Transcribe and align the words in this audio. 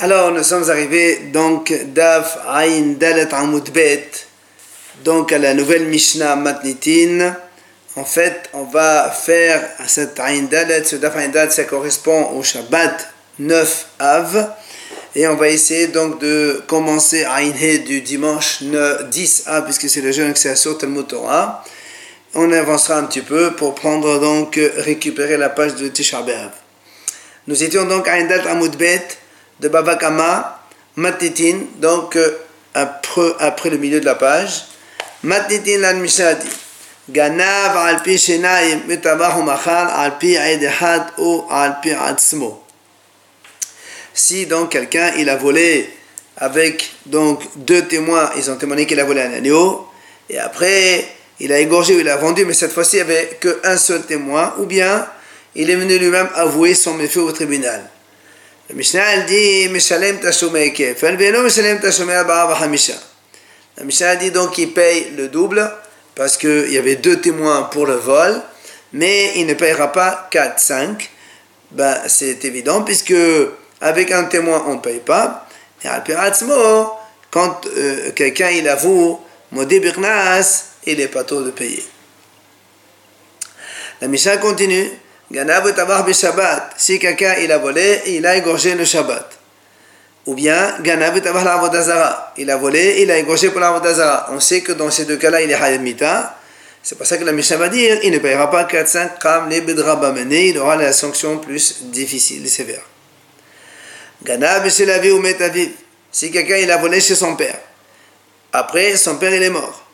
Alors, 0.00 0.30
nous 0.30 0.44
sommes 0.44 0.70
arrivés 0.70 1.16
donc 1.32 1.72
d'Af 1.86 2.38
Ain 2.46 2.94
Dalet 3.00 3.34
Amud 3.34 3.68
Bet, 3.72 4.08
donc 5.02 5.32
à 5.32 5.38
la 5.38 5.54
nouvelle 5.54 5.86
Mishnah 5.86 6.36
Matnitin. 6.36 7.34
En 7.96 8.04
fait, 8.04 8.48
on 8.52 8.62
va 8.62 9.10
faire 9.10 9.60
cette 9.88 10.20
Ain 10.20 10.42
Dalet, 10.42 10.84
ce 10.84 10.94
Daf 10.94 11.16
Ain 11.16 11.30
Dalet, 11.30 11.50
ça 11.50 11.64
correspond 11.64 12.30
au 12.36 12.44
Shabbat 12.44 13.12
9 13.40 13.86
Av. 13.98 14.52
Et 15.16 15.26
on 15.26 15.34
va 15.34 15.48
essayer 15.48 15.88
donc 15.88 16.20
de 16.20 16.62
commencer 16.68 17.24
Ain 17.24 17.52
He 17.60 17.80
du 17.80 18.00
dimanche 18.00 18.62
10 18.62 19.42
Av, 19.48 19.64
puisque 19.64 19.90
c'est 19.90 20.00
le 20.00 20.12
jeûne 20.12 20.32
que 20.32 20.38
c'est 20.38 20.54
sur 20.54 20.78
Talmud 20.78 21.08
Torah. 21.08 21.64
On 22.34 22.52
avancera 22.52 22.98
un 22.98 23.04
petit 23.04 23.22
peu 23.22 23.50
pour 23.50 23.74
prendre 23.74 24.20
donc, 24.20 24.60
récupérer 24.76 25.36
la 25.36 25.48
page 25.48 25.74
de 25.74 25.88
Tisha 25.88 26.22
B'Av. 26.22 26.52
Nous 27.48 27.64
étions 27.64 27.84
donc 27.84 28.06
à 28.06 28.12
Ain 28.12 28.26
Dalet 28.26 28.46
Amud 28.46 28.76
Bet 28.76 29.02
de 29.60 29.68
Babakama, 29.68 30.60
Matitin, 30.96 31.60
donc 31.76 32.16
euh, 32.16 32.38
après, 32.74 33.32
après, 33.38 33.70
le 33.70 33.78
milieu 33.78 34.00
de 34.00 34.04
la 34.04 34.14
page. 34.14 34.64
Matitin 35.22 35.78
lan 35.78 35.98
mishadi. 35.98 36.48
Ganav 37.08 37.76
al 37.76 38.02
pi 38.02 38.18
shenayim 38.18 38.82
mutabahu 38.86 39.42
machal 39.42 39.88
al 39.90 40.18
pi 40.18 40.36
had 40.36 41.06
ou 41.18 41.44
al 41.50 41.80
pi 41.80 41.90
atzmo. 41.90 42.62
Si 44.12 44.46
donc 44.46 44.70
quelqu'un 44.70 45.12
il 45.16 45.28
a 45.30 45.36
volé 45.36 45.88
avec 46.36 46.90
donc 47.06 47.42
deux 47.56 47.86
témoins, 47.86 48.30
ils 48.36 48.50
ont 48.50 48.56
témoigné 48.56 48.86
qu'il 48.86 49.00
a 49.00 49.04
volé 49.04 49.22
un 49.22 49.32
agneau, 49.32 49.86
et 50.28 50.38
après 50.38 51.08
il 51.40 51.52
a 51.52 51.58
égorgé 51.60 51.94
ou 51.94 52.00
il 52.00 52.08
a 52.08 52.16
vendu, 52.16 52.44
mais 52.44 52.52
cette 52.52 52.72
fois-ci 52.72 52.96
il 52.98 53.04
n'y 53.04 53.12
avait 53.12 53.38
qu'un 53.40 53.76
seul 53.76 54.02
témoin, 54.02 54.54
ou 54.58 54.66
bien 54.66 55.06
il 55.54 55.70
est 55.70 55.76
venu 55.76 55.98
lui-même 55.98 56.28
avouer 56.34 56.74
son 56.74 56.94
méfait 56.94 57.20
au 57.20 57.32
tribunal. 57.32 57.88
La 58.68 58.74
Mishnah 58.74 59.14
elle 59.14 59.24
dit. 59.26 59.68
La 63.76 63.84
Mishnah 63.84 64.16
dit 64.16 64.30
donc 64.30 64.52
qu'il 64.52 64.72
paye 64.74 65.12
le 65.16 65.28
double 65.28 65.72
parce 66.14 66.36
qu'il 66.36 66.70
y 66.70 66.76
avait 66.76 66.96
deux 66.96 67.20
témoins 67.20 67.62
pour 67.62 67.86
le 67.86 67.94
vol, 67.94 68.42
mais 68.92 69.32
il 69.36 69.46
ne 69.46 69.54
payera 69.54 69.90
pas 69.90 70.28
4, 70.30 70.58
5. 70.58 71.10
Ben, 71.70 71.96
c'est 72.08 72.44
évident 72.44 72.82
puisque 72.82 73.14
avec 73.80 74.10
un 74.10 74.24
témoin 74.24 74.64
on 74.66 74.74
ne 74.74 74.80
paye 74.80 75.00
pas. 75.00 75.46
Et 75.82 75.88
quand 77.30 77.60
quelqu'un 78.14 78.50
il 78.50 78.68
avoue 78.68 79.20
Birnas, 79.52 80.64
il 80.84 81.00
est 81.00 81.08
pas 81.08 81.24
tôt 81.24 81.42
de 81.42 81.52
payer. 81.52 81.84
La 84.00 84.08
Mishnah 84.08 84.36
continue. 84.36 84.90
Ganav 85.30 85.74
tabar 85.74 86.06
Shabbat. 86.12 86.74
Si 86.76 86.98
quelqu'un 86.98 87.34
il 87.40 87.52
a 87.52 87.58
volé, 87.58 88.02
il 88.06 88.26
a 88.26 88.36
égorgé 88.36 88.74
le 88.74 88.84
Shabbat. 88.84 89.38
Ou 90.26 90.34
bien 90.34 90.78
Ganav 90.80 91.20
tabar 91.20 91.44
l'Avodazara. 91.44 92.32
Il 92.38 92.50
a 92.50 92.56
volé, 92.56 93.02
il 93.02 93.10
a 93.10 93.18
égorgé 93.18 93.50
pour 93.50 93.60
l'Avodazara. 93.60 94.28
On 94.32 94.40
sait 94.40 94.62
que 94.62 94.72
dans 94.72 94.90
ces 94.90 95.04
deux 95.04 95.16
cas-là, 95.16 95.42
il 95.42 95.50
est 95.50 95.54
Hayat 95.54 95.78
Mita. 95.78 96.34
C'est 96.82 96.96
pour 96.96 97.06
ça 97.06 97.18
que 97.18 97.24
la 97.24 97.32
Mishnah 97.32 97.56
va 97.56 97.68
dire 97.68 97.98
il 98.02 98.12
ne 98.12 98.18
payera 98.18 98.50
pas 98.50 98.64
4-5 98.64 99.18
kram 99.18 99.48
les 99.50 99.60
bedrabamené, 99.60 100.48
il 100.48 100.58
aura 100.58 100.76
la 100.76 100.92
sanction 100.92 101.38
plus 101.38 101.82
difficile 101.84 102.46
et 102.46 102.48
sévère. 102.48 102.82
Ganav 104.22 104.66
vie 104.66 105.10
ou 105.10 105.20
Metaviv. 105.20 105.70
Si 106.10 106.30
quelqu'un 106.30 106.56
il 106.56 106.70
a 106.70 106.78
volé 106.78 107.00
chez 107.00 107.14
son 107.14 107.36
père, 107.36 107.58
après 108.52 108.96
son 108.96 109.16
père 109.16 109.34
il 109.34 109.42
est 109.42 109.50
mort. 109.50 109.84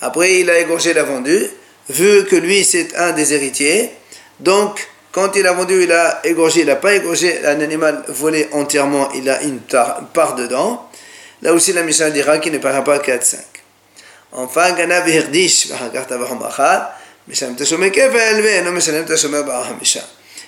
Après 0.00 0.38
il 0.38 0.48
a 0.48 0.58
égorgé, 0.60 0.90
il 0.90 0.98
a 0.98 1.02
vendu 1.02 1.50
vu 1.90 2.24
que 2.24 2.36
lui 2.36 2.64
c'est 2.64 2.96
un 2.96 3.12
des 3.12 3.34
héritiers, 3.34 3.90
donc 4.38 4.88
quand 5.12 5.34
il 5.34 5.46
a 5.46 5.52
vendu, 5.52 5.82
il 5.82 5.92
a 5.92 6.20
égorgé, 6.24 6.60
il 6.60 6.66
n'a 6.66 6.76
pas 6.76 6.94
égorgé 6.94 7.44
un 7.44 7.60
animal 7.60 8.04
volé 8.08 8.48
entièrement, 8.52 9.10
il 9.12 9.28
a 9.28 9.42
une 9.42 9.58
part 10.12 10.36
dedans. 10.36 10.88
Là 11.42 11.52
aussi 11.52 11.72
la 11.72 11.82
Mishnah 11.82 12.10
dira 12.10 12.38
qu'il 12.38 12.52
ne 12.52 12.58
paiera 12.58 12.84
pas 12.84 12.98
4-5. 12.98 13.36
Enfin, 14.32 14.72
Gana 14.72 15.02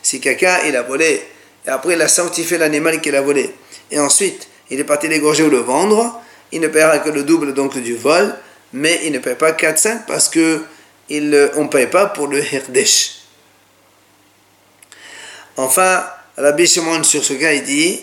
si 0.02 0.20
quelqu'un 0.20 0.58
il 0.66 0.76
a 0.76 0.82
volé 0.82 1.22
et 1.66 1.70
après 1.70 1.94
il 1.94 2.02
a 2.02 2.08
sanctifié 2.08 2.58
l'animal 2.58 3.00
qu'il 3.00 3.14
a 3.14 3.20
volé 3.20 3.54
et 3.90 3.98
ensuite 3.98 4.48
il 4.70 4.80
est 4.80 4.84
parti 4.84 5.08
l'égorger 5.08 5.42
ou 5.42 5.50
le 5.50 5.58
vendre, 5.58 6.20
il 6.52 6.60
ne 6.60 6.68
paiera 6.68 6.98
que 6.98 7.10
le 7.10 7.24
double 7.24 7.54
donc 7.54 7.78
du 7.78 7.96
vol, 7.96 8.34
mais 8.72 9.00
il 9.04 9.12
ne 9.12 9.18
paie 9.18 9.34
pas 9.34 9.52
4-5 9.52 10.06
parce 10.06 10.28
que 10.28 10.62
il, 11.16 11.50
on 11.56 11.64
ne 11.64 11.68
paye 11.68 11.86
pas 11.86 12.06
pour 12.06 12.26
le 12.26 12.42
hirdesh. 12.42 13.18
Enfin, 15.56 16.04
Rabbi 16.36 16.66
Shimon 16.66 17.02
sur 17.04 17.22
ce 17.22 17.34
cas, 17.34 17.52
il 17.52 17.62
dit. 17.62 18.02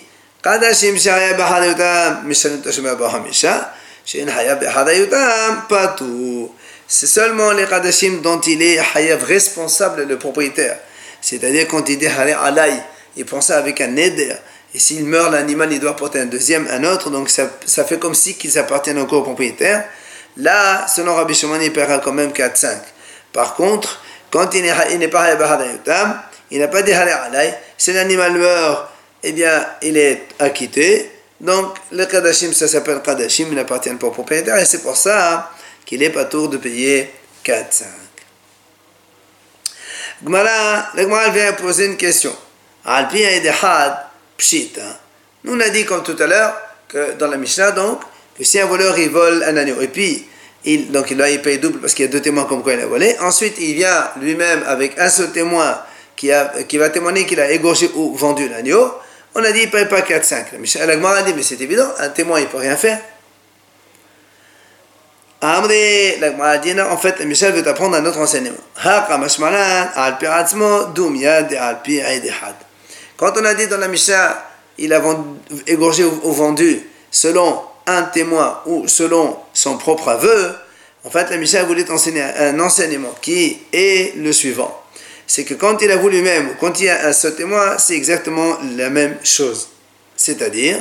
C'est 6.91 7.07
seulement 7.07 7.51
les 7.51 7.65
Kadashim 7.65 8.21
dont 8.21 8.39
il 8.41 8.61
est 8.61 8.79
hayav 8.95 9.23
responsable, 9.23 10.03
le 10.03 10.17
propriétaire. 10.17 10.77
C'est-à-dire 11.21 11.67
quand 11.67 11.89
il 11.89 11.97
dit 11.97 12.07
alay, 12.07 12.73
il 13.17 13.25
prend 13.25 13.41
ça 13.41 13.57
avec 13.57 13.81
un 13.81 13.87
neder. 13.87 14.33
Et 14.73 14.79
s'il 14.79 15.03
meurt, 15.05 15.31
l'animal, 15.31 15.73
il 15.73 15.79
doit 15.79 15.95
porter 15.95 16.19
un 16.19 16.27
deuxième, 16.27 16.67
un 16.69 16.83
autre. 16.83 17.09
Donc 17.09 17.29
ça, 17.29 17.49
ça 17.65 17.83
fait 17.83 17.99
comme 17.99 18.13
si 18.13 18.35
qu'ils 18.35 18.57
appartiennent 18.57 18.99
encore 18.99 19.19
au 19.19 19.23
propriétaire. 19.23 19.85
Là, 20.37 20.87
selon 20.87 21.15
Rabbi 21.15 21.33
Shimon, 21.33 21.59
il 21.59 21.73
paiera 21.73 21.97
quand 21.97 22.13
même 22.13 22.31
4-5. 22.31 22.77
Par 23.33 23.55
contre, 23.55 24.01
quand 24.31 24.53
il 24.53 24.63
n'est 24.63 25.07
pas 25.07 25.27
il 26.51 26.59
n'a 26.59 26.67
pas 26.67 26.81
dit 26.81 26.93
si 27.77 27.93
l'animal 27.93 28.33
meurt, 28.33 28.89
eh 29.23 29.31
bien, 29.31 29.65
il 29.81 29.97
est 29.97 30.27
acquitté. 30.39 31.11
Donc, 31.39 31.75
le 31.91 32.05
Kadashim, 32.05 32.53
ça 32.53 32.67
s'appelle 32.67 33.01
Kadashim, 33.01 33.47
il 33.49 33.55
n'appartient 33.55 33.89
pas 33.91 34.07
au 34.07 34.11
propriétaire, 34.11 34.57
et 34.57 34.65
c'est 34.65 34.81
pour 34.81 34.97
ça 34.97 35.51
qu'il 35.85 35.99
n'est 35.99 36.09
pas 36.09 36.25
tour 36.25 36.49
de 36.49 36.57
payer 36.57 37.11
4-5. 37.45 37.85
Gmara, 40.23 40.89
le 40.95 41.05
Gmara 41.05 41.29
vient 41.29 41.53
poser 41.53 41.85
une 41.85 41.97
question. 41.97 42.35
Alpi 42.83 43.23
pshit. 44.37 44.77
Hein. 44.79 44.97
Nous, 45.43 45.55
on 45.55 45.59
a 45.59 45.69
dit 45.69 45.85
comme 45.85 46.03
tout 46.03 46.17
à 46.19 46.27
l'heure, 46.27 46.55
que 46.87 47.13
dans 47.13 47.27
la 47.27 47.37
Mishnah, 47.37 47.71
donc, 47.71 48.01
que 48.37 48.43
si 48.43 48.59
un 48.59 48.65
voleur, 48.65 48.97
il 48.97 49.09
vole 49.09 49.43
un 49.43 49.55
agneau, 49.55 49.79
et 49.81 49.87
puis 49.87 50.27
donc 50.65 51.11
il 51.11 51.25
il 51.31 51.41
paye 51.41 51.57
double 51.57 51.79
parce 51.79 51.93
qu'il 51.93 52.05
y 52.05 52.07
a 52.07 52.11
deux 52.11 52.21
témoins 52.21 52.45
comme 52.45 52.61
quoi 52.61 52.73
il 52.73 52.81
a 52.81 52.85
volé. 52.85 53.15
Ensuite, 53.21 53.55
il 53.59 53.75
vient 53.75 54.09
lui-même 54.19 54.63
avec 54.67 54.99
un 54.99 55.09
seul 55.09 55.31
témoin 55.31 55.79
qui, 56.15 56.27
va 56.77 56.89
témoigner 56.89 57.25
qu'il 57.25 57.39
a 57.39 57.49
égorgé 57.49 57.89
ou 57.95 58.13
vendu 58.15 58.49
l'agneau. 58.49 58.91
On 59.35 59.43
a 59.43 59.51
dit 59.51 59.61
il 59.61 59.65
ne 59.67 59.71
paye 59.71 59.85
pas 59.85 60.01
4-5. 60.01 60.45
La 60.85 61.09
a 61.11 61.21
dit 61.23 61.33
mais 61.33 61.43
c'est 61.43 61.61
évident, 61.61 61.87
un 61.97 62.09
témoin 62.09 62.39
il 62.39 62.43
ne 62.43 62.49
peut 62.49 62.57
rien 62.57 62.75
faire. 62.75 62.99
Amri, 65.41 66.19
la 66.19 66.33
a 66.43 66.57
dit 66.57 66.73
en 66.79 66.97
fait, 66.97 67.23
Michel 67.23 67.53
veut 67.53 67.65
apprendre 67.65 67.95
un 67.95 68.05
autre 68.05 68.19
enseignement. 68.19 68.57
Quand 73.17 73.33
on 73.37 73.45
a 73.45 73.53
dit 73.53 73.67
dans 73.67 73.77
la 73.77 73.87
Mishnah, 73.87 74.45
il 74.77 74.93
a 74.93 75.01
égorgé 75.67 76.03
ou 76.03 76.31
vendu 76.33 76.81
selon 77.09 77.61
un 77.87 78.03
témoin 78.03 78.61
ou 78.65 78.87
selon 78.87 79.37
son 79.59 79.77
propre 79.77 80.07
aveu, 80.07 80.53
en 81.03 81.09
fait, 81.09 81.29
la 81.29 81.37
Mishnah 81.37 81.63
voulait 81.63 81.89
enseigner 81.91 82.21
un 82.21 82.57
enseignement 82.59 83.13
qui 83.21 83.59
est 83.73 84.15
le 84.15 84.31
suivant. 84.31 84.83
C'est 85.27 85.43
que 85.43 85.53
quand 85.53 85.81
il 85.81 85.91
avoue 85.91 86.09
lui-même 86.09 86.49
ou 86.49 86.53
quand 86.59 86.79
il 86.79 86.89
a 86.89 87.11
seul 87.13 87.35
témoin, 87.35 87.77
c'est 87.77 87.95
exactement 87.95 88.57
la 88.77 88.89
même 88.89 89.17
chose. 89.23 89.69
C'est-à-dire, 90.15 90.77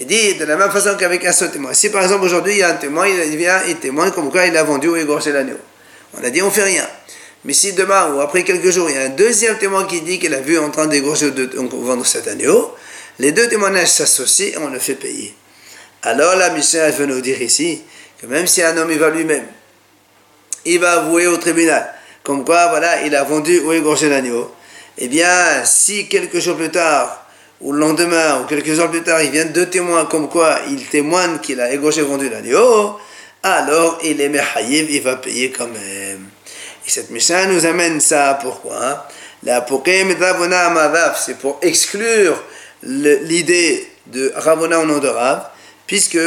il 0.00 0.06
dit 0.06 0.34
de 0.34 0.44
la 0.46 0.56
même 0.56 0.70
façon 0.70 0.96
qu'avec 0.98 1.24
un 1.26 1.32
seul 1.32 1.50
témoin. 1.50 1.74
Si 1.74 1.90
par 1.90 2.02
exemple 2.02 2.24
aujourd'hui 2.24 2.54
il 2.54 2.58
y 2.58 2.62
a 2.62 2.70
un 2.70 2.74
témoin, 2.74 3.06
il 3.06 3.36
vient, 3.36 3.60
il 3.68 3.76
témoigne 3.76 4.12
comme 4.12 4.30
quoi 4.30 4.46
il 4.46 4.56
a 4.56 4.62
vendu 4.62 4.88
ou 4.88 4.96
égorgé 4.96 5.30
l'agneau. 5.30 5.58
On 6.18 6.24
a 6.24 6.30
dit 6.30 6.40
on 6.40 6.50
fait 6.50 6.64
rien. 6.64 6.86
Mais 7.44 7.54
si 7.54 7.72
demain 7.72 8.12
ou 8.12 8.20
après 8.20 8.44
quelques 8.44 8.70
jours, 8.70 8.90
il 8.90 8.96
y 8.96 8.98
a 8.98 9.04
un 9.04 9.08
deuxième 9.10 9.56
témoin 9.56 9.84
qui 9.84 10.02
dit 10.02 10.18
qu'il 10.18 10.34
a 10.34 10.40
vu 10.40 10.58
en 10.58 10.70
train 10.70 10.86
d'égorger 10.86 11.32
ou 11.56 11.80
vendre 11.82 12.04
cet 12.04 12.28
agneau, 12.28 12.74
les 13.18 13.32
deux 13.32 13.48
témoignages 13.48 13.88
s'associent 13.88 14.46
et 14.46 14.58
on 14.58 14.68
le 14.68 14.78
fait 14.78 14.94
payer. 14.94 15.34
Alors 16.02 16.36
la 16.36 16.50
mission 16.50 16.80
veut 16.90 17.06
nous 17.06 17.20
dire 17.20 17.40
ici 17.40 17.82
que 18.20 18.26
même 18.26 18.46
si 18.46 18.62
un 18.62 18.76
homme 18.76 18.90
il 18.90 18.98
va 18.98 19.10
lui-même, 19.10 19.46
il 20.64 20.78
va 20.78 21.00
avouer 21.00 21.26
au 21.26 21.36
tribunal, 21.38 21.94
comme 22.22 22.44
quoi 22.44 22.68
voilà, 22.68 23.02
il 23.02 23.14
a 23.14 23.24
vendu 23.24 23.60
ou 23.60 23.72
égorgé 23.72 24.08
l'agneau, 24.08 24.50
eh 24.98 25.08
bien 25.08 25.64
si 25.64 26.08
quelques 26.08 26.38
jours 26.38 26.56
plus 26.56 26.70
tard, 26.70 27.26
ou 27.60 27.72
le 27.72 27.80
lendemain, 27.80 28.40
ou 28.40 28.46
quelques 28.46 28.78
heures 28.80 28.90
plus 28.90 29.02
tard, 29.02 29.22
il 29.22 29.30
vient 29.30 29.44
deux 29.44 29.68
témoins 29.68 30.06
comme 30.06 30.28
quoi 30.28 30.58
il 30.70 30.86
témoigne 30.86 31.38
qu'il 31.38 31.60
a 31.60 31.72
égorgé 31.72 32.02
ou 32.02 32.08
vendu 32.08 32.28
l'agneau, 32.28 32.98
alors 33.42 33.98
il 34.04 34.20
est 34.20 34.28
mehaïv, 34.28 34.90
il 34.90 35.02
va 35.02 35.16
payer 35.16 35.50
quand 35.50 35.68
même. 35.68 36.26
Et 36.90 36.92
cette 36.92 37.10
Mishnah 37.10 37.46
nous 37.46 37.66
amène 37.66 38.00
ça, 38.00 38.36
pourquoi 38.42 39.06
La 39.44 39.64
c'est 41.14 41.38
pour 41.38 41.60
exclure 41.62 42.42
l'idée 42.82 43.88
de 44.06 44.32
Ravona 44.34 44.80
au 44.80 44.86
nom 44.86 44.98
de 44.98 45.06
Rav, 45.06 45.50
puisque 45.86 46.18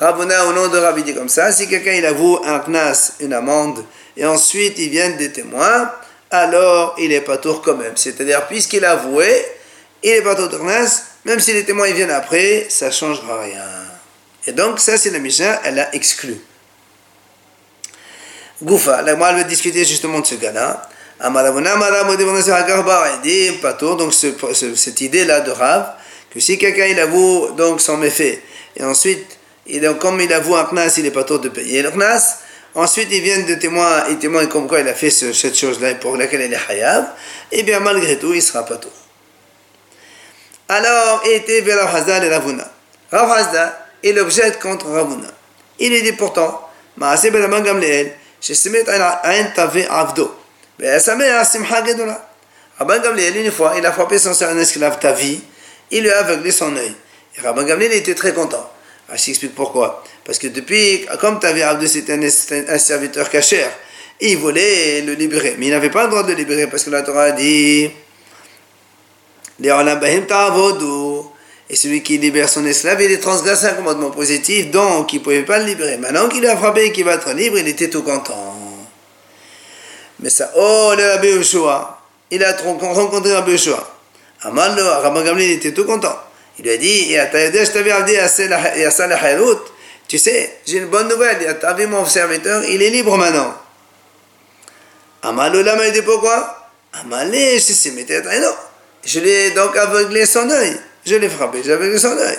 Ravona 0.00 0.46
au 0.46 0.52
nom 0.54 0.68
de 0.68 0.78
Rabbi, 0.78 1.02
dit 1.02 1.14
comme 1.14 1.28
ça 1.28 1.52
si 1.52 1.68
quelqu'un 1.68 1.92
il 1.92 2.06
avoue 2.06 2.40
un 2.46 2.60
Knas, 2.60 3.12
une 3.20 3.34
amende, 3.34 3.84
et 4.16 4.24
ensuite 4.24 4.78
il 4.78 4.88
vient 4.88 5.10
des 5.10 5.30
témoins, 5.30 5.92
alors 6.30 6.96
il 6.98 7.12
est 7.12 7.20
pas 7.20 7.36
tour 7.36 7.60
quand 7.60 7.76
même. 7.76 7.96
C'est-à-dire, 7.96 8.46
puisqu'il 8.46 8.82
a 8.82 8.92
avoué, 8.92 9.44
il 10.02 10.10
est 10.10 10.22
pas 10.22 10.34
tour 10.34 10.48
de 10.48 10.56
Knas, 10.56 11.02
même 11.26 11.38
si 11.38 11.52
les 11.52 11.66
témoins 11.66 11.88
ils 11.88 11.94
viennent 11.94 12.10
après, 12.10 12.64
ça 12.70 12.86
ne 12.86 12.92
changera 12.92 13.42
rien. 13.42 13.87
Et 14.48 14.52
donc, 14.52 14.80
ça, 14.80 14.96
c'est 14.96 15.10
la 15.10 15.18
Mishnah, 15.18 15.60
elle 15.62 15.78
a 15.78 15.94
exclu. 15.94 16.34
Goufa, 18.62 19.02
moi, 19.14 19.28
elle 19.28 19.36
veut 19.36 19.44
discuter 19.44 19.84
justement 19.84 20.20
de 20.20 20.26
ce 20.26 20.36
gars-là. 20.36 20.88
Donc, 23.98 24.14
cette 24.14 25.00
idée-là 25.02 25.40
de 25.40 25.50
Rav, 25.50 25.92
que 26.30 26.40
si 26.40 26.56
quelqu'un 26.56 26.86
il 26.86 26.98
avoue 26.98 27.50
donc 27.58 27.82
son 27.82 27.98
méfait, 27.98 28.42
et 28.74 28.82
ensuite, 28.84 29.36
il, 29.66 29.86
comme 30.00 30.18
il 30.22 30.32
avoue 30.32 30.56
un 30.56 30.64
knas, 30.64 30.94
il 30.96 31.04
est 31.04 31.10
pas 31.10 31.24
tôt 31.24 31.36
de 31.36 31.50
payer 31.50 31.82
le 31.82 31.90
knas, 31.90 32.38
ensuite 32.74 33.08
il 33.10 33.20
vient 33.20 33.40
de 33.42 33.54
témoin, 33.56 34.04
il 34.08 34.16
témoigne 34.18 34.48
comme 34.48 34.66
quoi 34.66 34.80
il 34.80 34.88
a 34.88 34.94
fait 34.94 35.10
cette 35.10 35.58
chose-là 35.58 35.96
pour 35.96 36.16
laquelle 36.16 36.40
il 36.40 36.54
est 36.54 36.70
hayab, 36.70 37.04
et 37.52 37.64
bien 37.64 37.80
malgré 37.80 38.18
tout, 38.18 38.32
il 38.32 38.40
sera 38.42 38.64
pas 38.64 38.76
tôt. 38.76 38.92
Alors, 40.68 41.20
était 41.26 41.60
vers 41.60 41.84
Rav 41.84 41.96
Hazda 41.96 42.24
et 42.24 42.30
Ravuna. 42.30 42.66
Rav 43.12 43.28
et 44.02 44.12
l'objette 44.12 44.58
contre 44.60 44.86
Ravuna. 44.86 45.28
Il 45.78 45.92
est 45.92 46.02
dit 46.02 46.12
pourtant, 46.12 46.68
Rabban 52.78 53.00
Gamliel, 53.00 53.36
une 53.36 53.50
fois, 53.50 53.74
il 53.76 53.84
a 53.86 53.92
frappé 53.92 54.18
son 54.18 54.30
un 54.42 54.58
esclave 54.58 54.98
ta 54.98 55.12
vie, 55.12 55.40
il 55.90 56.02
lui 56.02 56.10
a 56.10 56.18
aveuglé 56.20 56.50
son 56.50 56.76
œil. 56.76 56.94
Et 57.36 57.40
Rabban 57.40 57.64
Gamliel 57.64 57.92
était 57.92 58.14
très 58.14 58.32
content. 58.32 58.70
Rashi 59.08 59.30
explique 59.30 59.54
pourquoi. 59.54 60.04
Parce 60.24 60.38
que 60.38 60.48
depuis, 60.48 61.06
comme 61.20 61.40
Tavi 61.40 61.62
Abdou 61.62 61.86
c'était 61.86 62.12
un, 62.12 62.22
un, 62.22 62.78
serviteur 62.78 63.30
cachère, 63.30 63.70
il 64.20 64.36
voulait 64.36 65.00
le 65.00 65.14
libérer. 65.14 65.56
Mais 65.58 65.66
il 65.66 65.70
n'avait 65.70 65.90
pas 65.90 66.04
le 66.04 66.10
droit 66.10 66.22
de 66.22 66.32
le 66.32 66.34
libérer 66.34 66.66
parce 66.66 66.84
que 66.84 66.90
la 66.90 67.02
Torah 67.02 67.24
a 67.24 67.32
dit 67.32 67.90
et 71.70 71.76
celui 71.76 72.02
qui 72.02 72.16
libère 72.18 72.48
son 72.48 72.64
esclave, 72.64 73.02
il 73.02 73.12
est 73.12 73.18
transgressé 73.18 73.66
un 73.66 73.74
commandement 73.74 74.10
positif, 74.10 74.70
donc 74.70 75.12
il 75.12 75.18
ne 75.18 75.24
pouvait 75.24 75.42
pas 75.42 75.58
le 75.58 75.66
libérer. 75.66 75.98
Maintenant 75.98 76.28
qu'il 76.28 76.46
a 76.46 76.56
frappé 76.56 76.86
et 76.86 76.92
qu'il 76.92 77.04
va 77.04 77.14
être 77.14 77.30
libre, 77.32 77.58
il 77.58 77.68
était 77.68 77.90
tout 77.90 78.02
content. 78.02 78.56
Mais 80.20 80.30
ça, 80.30 80.50
oh, 80.56 80.94
le 80.96 81.10
Rabbi 81.12 81.28
Yoshua, 81.28 82.00
il 82.30 82.42
a 82.42 82.56
rencontré 82.56 83.34
Rabbi 83.34 83.52
Yoshua. 83.52 83.94
Amal, 84.42 84.80
Rabbi 84.80 85.24
Gamliel 85.24 85.50
était 85.50 85.72
tout 85.72 85.84
content. 85.84 86.16
Il 86.58 86.64
lui 86.64 86.72
a 86.72 86.76
dit, 86.76 87.14
tu 90.08 90.18
sais, 90.18 90.58
j'ai 90.66 90.78
une 90.78 90.86
bonne 90.86 91.08
nouvelle, 91.08 91.58
tu 91.60 91.66
as 91.66 91.74
vu 91.74 91.86
mon 91.86 92.04
serviteur, 92.06 92.64
il 92.64 92.82
est 92.82 92.90
libre 92.90 93.16
maintenant. 93.18 93.54
Amal, 95.22 95.52
le 95.52 95.62
lama, 95.62 95.86
il 95.86 95.92
dit 95.92 96.02
pourquoi? 96.02 96.70
Amal, 96.94 97.30
je 97.32 97.58
sais, 97.58 97.90
mais. 97.90 98.06
Je 99.04 99.20
l'ai 99.20 99.50
donc 99.50 99.76
aveuglé 99.76 100.24
son 100.24 100.48
œil. 100.50 100.78
Je 101.08 101.14
l'ai 101.14 101.30
frappé, 101.30 101.62
j'ai 101.64 101.72
aveuglé 101.72 101.98
son 101.98 102.18
œil. 102.18 102.38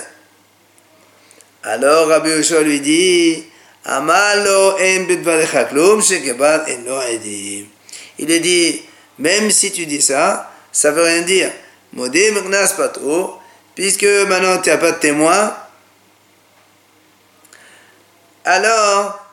Alors 1.64 2.06
Rabbi 2.06 2.30
Yoshua 2.30 2.62
lui 2.62 2.78
dit 2.80 3.42
Amalo 3.84 4.78
Il 8.18 8.30
est 8.30 8.40
dit 8.40 8.82
même 9.18 9.50
si 9.50 9.72
tu 9.72 9.86
dis 9.86 10.00
ça, 10.00 10.52
ça 10.70 10.92
veut 10.92 11.02
rien 11.02 11.22
dire. 11.22 11.50
Modé 11.92 12.32
pas 12.76 12.88
trop, 12.88 13.38
puisque 13.74 14.04
maintenant 14.04 14.58
tu 14.62 14.70
n'as 14.70 14.78
pas 14.78 14.92
de 14.92 14.98
témoin. 14.98 15.54
Alors, 18.44 19.26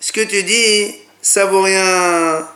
ce 0.00 0.12
que 0.12 0.20
tu 0.22 0.42
dis, 0.42 0.94
ça 1.22 1.46
vaut 1.46 1.62
rien. 1.62 2.46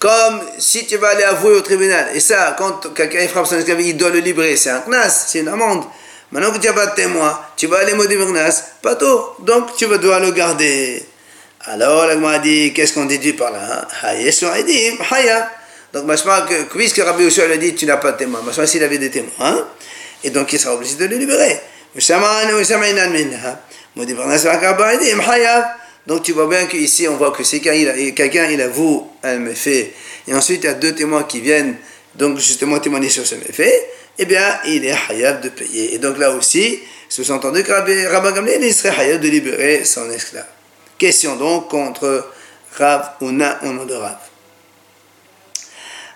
Comme 0.00 0.40
si 0.58 0.86
tu 0.86 0.96
vas 0.96 1.10
aller 1.10 1.24
avouer 1.24 1.52
au 1.52 1.60
tribunal. 1.60 2.08
Et 2.14 2.20
ça, 2.20 2.56
quand 2.58 2.92
quelqu'un 2.94 3.28
frappe 3.28 3.46
son 3.46 3.58
esclave, 3.58 3.82
il 3.82 3.96
doit 3.96 4.10
le 4.10 4.18
libérer. 4.18 4.56
C'est 4.56 4.70
un 4.70 4.80
knas, 4.80 5.26
c'est 5.28 5.40
une 5.40 5.48
amende. 5.48 5.84
Maintenant 6.32 6.50
que 6.52 6.58
tu 6.58 6.66
n'as 6.66 6.72
pas 6.72 6.86
de 6.86 6.94
témoin, 6.94 7.38
tu 7.56 7.66
vas 7.66 7.78
aller 7.78 7.92
maudire 7.92 8.24
knas, 8.26 8.64
pas 8.82 8.96
tout. 8.96 9.20
Donc 9.40 9.76
tu 9.76 9.84
vas 9.86 9.98
devoir 9.98 10.20
le 10.20 10.30
garder. 10.30 11.04
Alors, 11.66 12.06
l'agma 12.06 12.32
a 12.32 12.38
dit, 12.38 12.72
qu'est-ce 12.72 12.94
qu'on 12.94 13.04
déduit 13.04 13.34
par 13.34 13.50
là 13.50 13.86
hein? 14.02 15.46
Donc, 15.92 16.06
que, 16.06 16.62
puisque 16.72 16.98
Rabbi 16.98 17.24
Yoshua 17.24 17.44
a 17.52 17.56
dit, 17.58 17.74
tu 17.74 17.84
n'as 17.84 17.98
pas 17.98 18.12
de 18.12 18.16
témoin, 18.16 18.40
s'il 18.64 18.82
avait 18.82 18.96
des 18.96 19.10
témoins, 19.10 19.30
hein? 19.40 19.66
et 20.24 20.30
donc 20.30 20.50
il 20.52 20.58
sera 20.58 20.74
obligé 20.74 20.94
de 20.94 21.04
le 21.04 21.16
libérer. 21.16 21.60
Donc 26.10 26.24
tu 26.24 26.32
vois 26.32 26.48
bien 26.48 26.66
qu'ici, 26.66 27.06
on 27.06 27.16
voit 27.16 27.30
que 27.30 27.44
c'est 27.44 27.60
quelqu'un, 27.60 28.50
il 28.50 28.60
avoue 28.60 29.08
un 29.22 29.36
méfait, 29.36 29.92
et 30.26 30.34
ensuite 30.34 30.64
il 30.64 30.66
y 30.66 30.68
a 30.68 30.74
deux 30.74 30.92
témoins 30.92 31.22
qui 31.22 31.40
viennent, 31.40 31.76
donc 32.16 32.36
justement 32.36 32.80
témoigner 32.80 33.08
sur 33.08 33.24
ce 33.24 33.36
méfait, 33.36 33.88
eh 34.18 34.24
bien, 34.24 34.58
il 34.66 34.84
est 34.84 34.96
hayab 35.08 35.40
de 35.40 35.50
payer. 35.50 35.94
Et 35.94 35.98
donc 35.98 36.18
là 36.18 36.32
aussi, 36.32 36.80
sous-entendu 37.08 37.62
que 37.62 37.70
Rabbi 37.70 38.34
Gamliel, 38.34 38.64
il 38.64 38.74
serait 38.74 39.04
hayab 39.04 39.20
de 39.20 39.28
libérer 39.28 39.84
son 39.84 40.10
esclave. 40.10 40.48
Question 40.98 41.36
donc 41.36 41.68
contre 41.68 42.26
Rav 42.76 43.12
ou 43.20 43.30
Na 43.30 43.60
au 43.62 43.68
nom 43.68 43.84
de 43.84 43.94
Rav. 43.94 44.18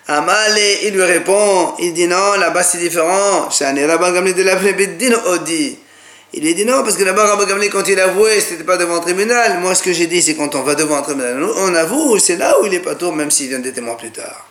Amalé, 0.09 0.79
il 0.83 0.93
lui 0.93 1.03
répond, 1.03 1.73
il 1.79 1.93
dit 1.93 2.07
non, 2.07 2.33
là-bas 2.33 2.63
c'est 2.63 2.79
différent. 2.79 3.49
C'est 3.49 3.63
un 3.63 3.87
Rabbi 3.87 4.13
Gamliel 4.13 4.35
de 4.35 4.43
la 4.43 4.55
Beddin 4.57 5.13
Odi. 5.27 5.79
Il 6.37 6.43
lui 6.43 6.53
dit 6.53 6.65
non, 6.65 6.83
parce 6.83 6.97
que 6.97 7.03
là-bas, 7.05 7.27
Rabbi 7.27 7.45
Gamliel, 7.45 7.71
quand 7.71 7.87
il 7.87 7.97
avouait, 7.97 8.41
c'était 8.41 8.65
pas 8.65 8.75
devant 8.75 8.97
un 8.97 8.99
tribunal. 8.99 9.57
Moi, 9.59 9.73
ce 9.73 9.81
que 9.81 9.93
j'ai 9.93 10.07
dit, 10.07 10.21
c'est 10.21 10.35
quand 10.35 10.53
on 10.53 10.63
va 10.63 10.75
devant 10.75 10.97
un 10.97 11.01
tribunal, 11.01 11.41
on 11.41 11.73
avoue, 11.73 12.19
c'est 12.19 12.35
là 12.35 12.59
où 12.59 12.65
il 12.65 12.73
est 12.73 12.81
pas 12.81 12.95
tour, 12.95 13.15
même 13.15 13.31
s'il 13.31 13.47
vient 13.47 13.59
des 13.59 13.71
témoins 13.71 13.95
plus 13.95 14.11
tard. 14.11 14.45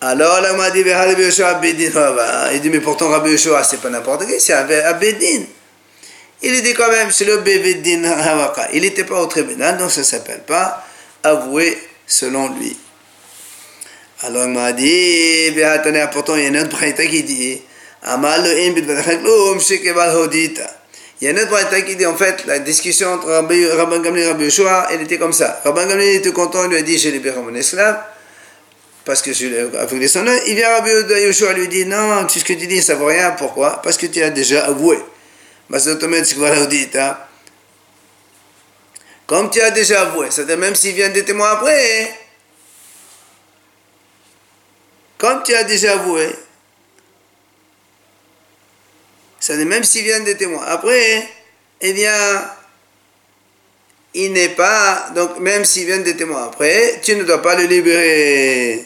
Alors, 0.00 0.40
là, 0.40 0.52
m'a 0.54 0.70
dit, 0.72 0.82
il 0.84 2.60
dit, 2.60 2.70
mais 2.70 2.80
pourtant, 2.80 3.08
Rabbi 3.08 3.30
Yoshua, 3.30 3.62
c'est 3.62 3.80
pas 3.80 3.88
n'importe 3.88 4.26
qui, 4.26 4.40
c'est 4.40 4.52
Abedin. 4.52 5.44
Il 6.42 6.60
dit 6.60 6.74
quand 6.74 6.90
même, 6.90 7.12
c'est 7.12 7.24
le 7.24 7.36
Bevedin 7.36 8.02
Havaka. 8.02 8.70
Il 8.72 8.82
n'était 8.82 9.04
pas 9.04 9.20
au 9.20 9.26
tribunal, 9.26 9.78
donc 9.78 9.92
ça 9.92 10.00
ne 10.00 10.04
s'appelle 10.04 10.42
pas 10.44 10.84
avoué 11.22 11.78
selon 12.04 12.48
lui. 12.56 12.76
Alors, 14.24 14.46
il 14.46 14.50
m'a 14.50 14.72
dit, 14.72 15.54
pourtant, 16.10 16.34
il 16.34 16.42
y 16.42 16.46
a 16.48 16.50
un 16.50 16.64
autre 16.64 16.84
qui 16.84 17.22
dit, 17.22 17.62
il 18.04 18.10
y 21.20 21.28
a 21.28 21.30
une 21.30 21.38
autre 21.38 21.84
qui 21.86 21.94
dit 21.94 22.06
en 22.06 22.16
fait 22.16 22.44
la 22.46 22.58
discussion 22.58 23.12
entre 23.12 23.28
Rabban 23.28 24.00
Gamli 24.00 24.22
et 24.22 24.26
Rabbi 24.26 24.44
Yoshua, 24.44 24.88
elle 24.90 25.02
était 25.02 25.18
comme 25.18 25.32
ça. 25.32 25.60
Rabban 25.64 25.86
Gamli 25.86 26.16
était 26.16 26.32
content, 26.32 26.64
il 26.64 26.70
lui 26.70 26.78
a 26.78 26.82
dit 26.82 26.98
J'ai 26.98 27.12
libéré 27.12 27.40
mon 27.40 27.54
esclave 27.54 28.02
parce 29.04 29.22
que 29.22 29.32
je 29.32 29.46
l'ai 29.46 29.60
aveuglé 29.78 30.08
son 30.08 30.26
œil. 30.26 30.42
Il 30.48 30.56
vient 30.56 30.70
Rabbi 30.70 30.90
Yoshua 30.90 31.52
lui 31.52 31.68
dit 31.68 31.86
Non, 31.86 32.26
tout 32.26 32.40
ce 32.40 32.44
que 32.44 32.54
tu 32.54 32.66
dis 32.66 32.82
ça 32.82 32.96
vaut 32.96 33.06
rien. 33.06 33.30
Pourquoi? 33.32 33.80
Parce 33.82 33.96
que 33.96 34.06
tu 34.06 34.20
as 34.20 34.30
déjà 34.30 34.66
avoué. 34.66 34.98
Comme 39.26 39.48
tu 39.48 39.60
as 39.60 39.70
déjà 39.70 40.02
avoué, 40.02 40.26
c'est-à-dire 40.30 40.58
même 40.58 40.74
s'il 40.74 40.94
vient 40.94 41.08
des 41.08 41.24
témoins 41.24 41.52
après, 41.52 42.12
comme 45.18 45.42
tu 45.44 45.54
as 45.54 45.62
déjà 45.62 45.92
avoué, 45.92 46.28
même 49.50 49.84
s'il 49.84 50.04
vient 50.04 50.20
des 50.20 50.36
témoins. 50.36 50.64
Après, 50.66 51.28
eh 51.80 51.92
bien, 51.92 52.14
il 54.14 54.32
n'est 54.32 54.50
pas, 54.50 55.10
donc 55.14 55.38
même 55.40 55.64
s'il 55.64 55.86
vient 55.86 55.98
des 55.98 56.16
témoins 56.16 56.44
après, 56.44 57.00
tu 57.02 57.16
ne 57.16 57.24
dois 57.24 57.42
pas 57.42 57.54
le 57.56 57.64
libérer. 57.64 58.84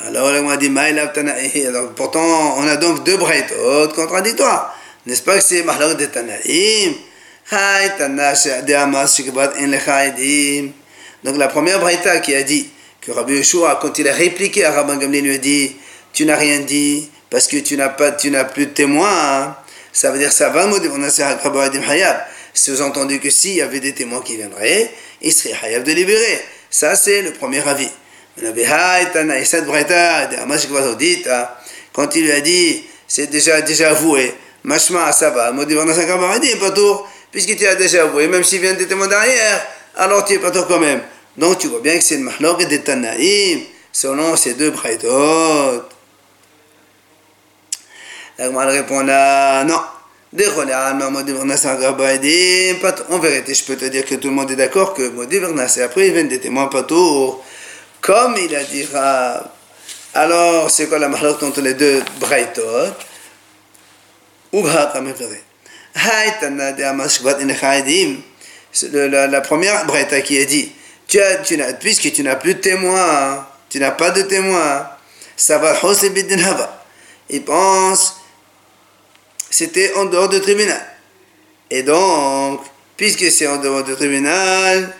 Alors, 0.00 0.30
on 0.44 0.50
a 0.50 0.56
dit, 0.56 0.70
alors, 1.66 1.90
pourtant, 1.94 2.58
on 2.58 2.68
a 2.68 2.76
donc 2.76 3.04
deux 3.04 3.16
braitot 3.16 3.88
contradictoires. 3.94 4.78
N'est-ce 5.06 5.22
pas 5.22 5.36
que 5.36 5.42
c'est 5.42 5.62
Mahlak 5.62 5.96
de 5.96 6.06
Tanaïm? 6.06 6.94
Donc, 11.24 11.36
la 11.38 11.48
première 11.48 11.80
braïta 11.80 12.20
qui 12.20 12.34
a 12.34 12.42
dit 12.42 12.68
que 13.00 13.12
Rabbi 13.12 13.34
Yeshua, 13.34 13.78
quand 13.80 13.98
il 13.98 14.08
a 14.08 14.12
répliqué 14.12 14.64
à 14.64 14.72
Rabban 14.72 14.96
Gamliel, 14.96 15.24
lui 15.24 15.34
a 15.34 15.38
dit 15.38 15.76
tu 16.16 16.24
n'as 16.24 16.36
rien 16.36 16.60
dit 16.60 17.10
parce 17.28 17.46
que 17.46 17.58
tu 17.58 17.76
n'as 17.76 17.90
pas, 17.90 18.10
tu 18.10 18.30
n'as 18.30 18.44
plus 18.44 18.64
de 18.66 18.70
témoins. 18.70 19.10
Hein. 19.12 19.54
Ça 19.92 20.10
veut 20.10 20.18
dire 20.18 20.32
ça 20.32 20.48
va 20.48 20.66
C'est 22.54 22.80
entendu 22.80 23.20
que 23.20 23.28
s'il 23.28 23.54
y 23.56 23.60
avait 23.60 23.80
des 23.80 23.92
témoins 23.92 24.22
qui 24.22 24.36
viendraient, 24.36 24.90
il 25.20 25.30
serait 25.30 25.54
hayab 25.62 25.84
de 25.84 25.92
libérer. 25.92 26.40
Ça, 26.70 26.96
c'est 26.96 27.20
le 27.20 27.32
premier 27.32 27.60
avis. 27.68 27.90
Quand 31.92 32.16
il 32.16 32.24
lui 32.24 32.32
a 32.32 32.40
dit, 32.40 32.84
c'est 33.06 33.26
déjà, 33.26 33.60
déjà 33.60 33.90
avoué, 33.90 34.32
machma, 34.64 35.12
ça 35.12 35.28
va, 35.30 35.52
puisque 37.30 37.56
tu 37.56 37.66
as 37.66 37.74
déjà 37.74 38.04
avoué, 38.04 38.26
même 38.28 38.42
s'il 38.42 38.62
vient 38.62 38.72
des 38.72 38.86
témoins 38.86 39.08
derrière, 39.08 39.66
alors 39.96 40.24
tu 40.24 40.32
es 40.32 40.38
pas 40.38 40.50
toi 40.50 40.64
quand 40.66 40.80
même. 40.80 41.02
Donc 41.36 41.58
tu 41.58 41.66
vois 41.66 41.80
bien 41.80 41.98
que 41.98 42.04
c'est 42.04 42.16
le 42.16 42.22
mahlok 42.22 42.66
des 42.66 42.80
Tanaïm 42.80 43.60
selon 43.92 44.34
ces 44.36 44.54
deux 44.54 44.70
braïtot. 44.70 45.95
La 48.38 48.50
répond 48.50 49.00
là, 49.00 49.64
non. 49.64 49.80
En 53.10 53.18
vérité, 53.18 53.54
je 53.54 53.64
peux 53.64 53.76
te 53.76 53.84
dire 53.86 54.04
que 54.04 54.16
tout 54.16 54.28
le 54.28 54.34
monde 54.34 54.50
est 54.50 54.56
d'accord 54.56 54.92
que 54.92 55.08
Modi 55.08 55.38
Bernasé, 55.40 55.82
après 55.82 56.08
il 56.08 56.12
vient 56.12 56.24
des 56.24 56.40
témoins 56.40 56.66
pas 56.66 56.82
tout. 56.82 57.40
Comme 58.02 58.36
il 58.36 58.54
a 58.54 58.62
dit 58.64 58.86
alors 60.14 60.70
c'est 60.70 60.88
quoi 60.88 60.98
la 60.98 61.08
malheur 61.08 61.38
entre 61.42 61.60
les 61.60 61.74
deux 61.74 62.02
Ou 64.52 64.62
comme 64.62 65.12
la 68.92 69.40
première 69.40 69.86
braïta 69.86 70.20
qui 70.20 70.38
a 70.38 70.44
dit, 70.44 70.72
tu 71.08 71.20
as, 71.20 71.36
tu 71.36 71.58
puisque 71.80 72.12
tu 72.12 72.22
n'as 72.22 72.36
plus 72.36 72.54
de 72.54 72.60
témoins, 72.60 73.46
tu 73.70 73.78
n'as 73.78 73.90
pas 73.90 74.10
de 74.10 74.22
témoins, 74.22 74.88
ça 75.36 75.58
va 75.58 75.74
Il 77.30 77.44
pense 77.44 78.16
c'était 79.50 79.94
en 79.94 80.06
dehors 80.06 80.28
du 80.28 80.40
tribunal. 80.40 80.84
Et 81.70 81.82
donc, 81.82 82.60
puisque 82.96 83.30
c'est 83.30 83.46
en 83.46 83.56
dehors 83.58 83.84
du 83.84 83.94
tribunal, 83.94 84.94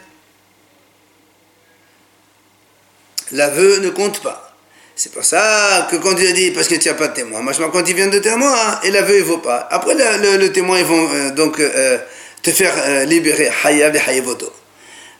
l'aveu 3.33 3.79
ne 3.79 3.91
compte 3.91 4.23
pas. 4.23 4.47
C'est 4.95 5.13
pour 5.13 5.25
ça 5.25 5.89
que 5.91 5.97
quand 5.97 6.15
Dieu 6.15 6.33
dit, 6.33 6.53
parce 6.53 6.69
que 6.69 6.75
tu 6.77 6.89
n'as 6.89 6.95
pas 6.95 7.09
de 7.09 7.15
témoin, 7.15 7.43
moi 7.43 7.53
je 7.53 7.63
quand 7.63 7.87
il 7.87 7.95
vient 7.95 8.07
de 8.07 8.19
témoin, 8.19 8.81
et 8.83 8.91
l'aveu 8.91 9.19
il 9.19 9.25
vaut 9.25 9.39
pas. 9.39 9.69
Après, 9.71 9.95
le, 9.95 10.49
témoin, 10.49 10.79
ils 10.79 10.87
vont 10.87 11.09
euh, 11.13 11.31
donc 11.33 11.61
euh, 11.61 11.99
te 12.43 12.51
faire 12.51 12.73
euh, 12.79 13.05
libérer. 13.05 13.51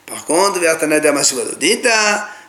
Par 0.07 0.25
contre, 0.25 0.59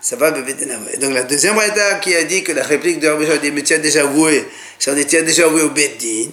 ça 0.01 0.17
va 0.17 0.31
Donc 0.31 1.13
la 1.13 1.23
deuxième 1.25 1.55
braïta 1.55 1.97
qui 1.97 2.15
a 2.15 2.25
dit 2.25 2.43
que 2.43 2.53
la 2.53 2.63
réplique 2.63 2.99
de 2.99 3.09
Rabbi 3.09 3.27
dit, 3.43 3.51
mais 3.51 3.63
tu 3.63 3.75
as 3.75 3.79
déjà 3.79 4.05
voué, 4.05 4.49
ça 4.79 4.95
dire 4.95 5.07
tu 5.07 5.17
as 5.19 5.23
déjà 5.23 5.49
voué 5.49 5.63
au 5.63 5.71
Beddin. 5.71 6.31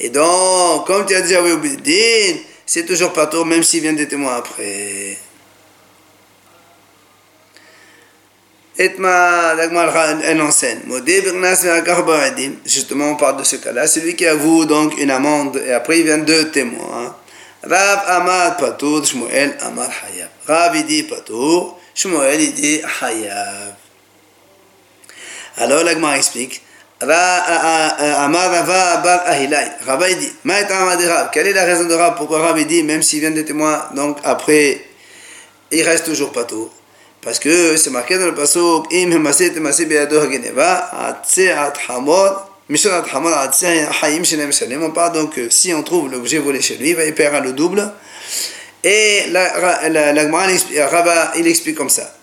Et 0.00 0.10
donc, 0.10 0.86
comme 0.86 1.06
tu 1.06 1.14
as 1.14 1.22
vu 1.22 1.52
au 1.52 1.58
Bidin, 1.58 2.38
c'est 2.64 2.84
toujours 2.84 3.12
pas 3.12 3.26
tôt, 3.26 3.44
même 3.44 3.62
s'il 3.62 3.82
vient 3.82 3.92
des 3.92 4.06
témoins 4.06 4.36
après. 4.36 5.18
Justement, 12.64 13.10
on 13.10 13.16
parle 13.16 13.38
de 13.38 13.42
ce 13.42 13.56
cas-là. 13.56 13.88
Celui 13.88 14.14
qui 14.14 14.24
avoue 14.24 14.66
donc 14.66 14.96
une 15.00 15.10
amende 15.10 15.56
et 15.66 15.72
après 15.72 15.98
il 15.98 16.04
vient 16.04 16.18
deux 16.18 16.52
témoins. 16.52 17.16
Rav 17.64 18.02
Amad 18.06 18.56
Patour, 18.58 19.04
Shmuel 19.04 19.56
Amar 19.60 19.90
Hayab. 20.06 20.28
Rav 20.46 20.76
il 20.76 20.86
dit 20.86 21.02
Patour, 21.02 21.80
Shmuel 21.92 22.40
il 22.40 22.54
dit 22.54 22.80
Hayab. 23.02 23.74
Alors 25.56 25.82
l'agma 25.82 26.16
explique 26.16 26.62
Amar 27.00 28.50
Rava 28.50 28.96
Bar 28.98 29.22
Ahilai. 29.26 29.70
Dit, 30.18 30.32
Quelle 31.32 31.46
est 31.46 31.52
la 31.52 31.64
raison 31.64 31.84
de 31.84 31.94
Rav 31.94 32.16
Pourquoi 32.16 32.40
Rav 32.40 32.64
dit, 32.64 32.82
même 32.82 33.02
s'il 33.02 33.20
vient 33.20 33.30
de 33.30 33.42
témoins, 33.42 33.84
donc 33.94 34.18
après, 34.24 34.80
il 35.70 35.82
reste 35.82 36.06
toujours 36.06 36.32
pas 36.32 36.44
tout. 36.44 36.68
Parce 37.22 37.38
que 37.38 37.76
c'est 37.76 37.90
marqué 37.90 38.18
dans 38.18 38.26
le 38.26 38.34
passage, 38.34 38.62
Im 38.92 39.26
Hageneva, 39.26 40.90
Haim. 40.92 42.12
On 44.82 45.10
donc, 45.10 45.40
si 45.50 45.72
on 45.74 45.82
trouve 45.82 46.10
l'objet 46.10 46.38
volé 46.38 46.60
chez 46.60 46.76
lui, 46.76 46.96
il 47.06 47.14
perdre 47.14 47.40
le 47.44 47.52
double. 47.52 47.92
Et 48.84 49.24
la, 49.30 49.88
la, 49.88 51.32
il 51.36 51.46
explique 51.46 51.76
comme 51.76 51.90
ça. 51.90 52.14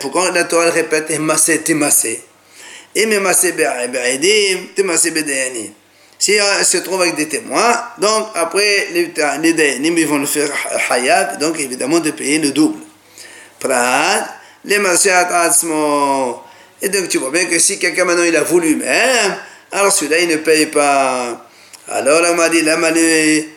Pourquoi 0.00 0.30
la 0.30 0.44
Torah 0.44 0.70
répète 0.70 1.10
Hemase 1.10 1.50
Temase 1.64 2.27
si 6.18 6.36
on 6.40 6.64
se 6.64 6.78
trouve 6.78 7.02
avec 7.02 7.14
des 7.14 7.28
témoins, 7.28 7.80
donc 7.98 8.28
après 8.34 8.88
les, 8.92 9.12
les 9.40 9.52
Dayanim 9.52 9.96
ils 9.96 10.06
vont 10.06 10.18
le 10.18 10.26
faire 10.26 10.50
hayab, 10.90 11.38
donc 11.38 11.60
évidemment 11.60 12.00
de 12.00 12.10
payer 12.10 12.40
le 12.40 12.50
double. 12.50 12.80
Prat, 13.60 14.26
les 14.64 14.80
Et 16.82 16.88
donc 16.88 17.08
tu 17.08 17.18
vois 17.18 17.30
bien 17.30 17.44
que 17.44 17.58
si 17.60 17.78
quelqu'un 17.78 18.04
maintenant 18.04 18.24
il 18.24 18.34
a 18.34 18.42
voulu 18.42 18.74
même, 18.74 19.36
alors 19.70 19.92
celui-là 19.92 20.18
il 20.18 20.28
ne 20.28 20.36
paye 20.36 20.66
pas. 20.66 21.46
Alors 21.88 22.20
on 22.32 22.34
m'a 22.34 22.48
dit, 22.48 22.62
là 22.62 22.76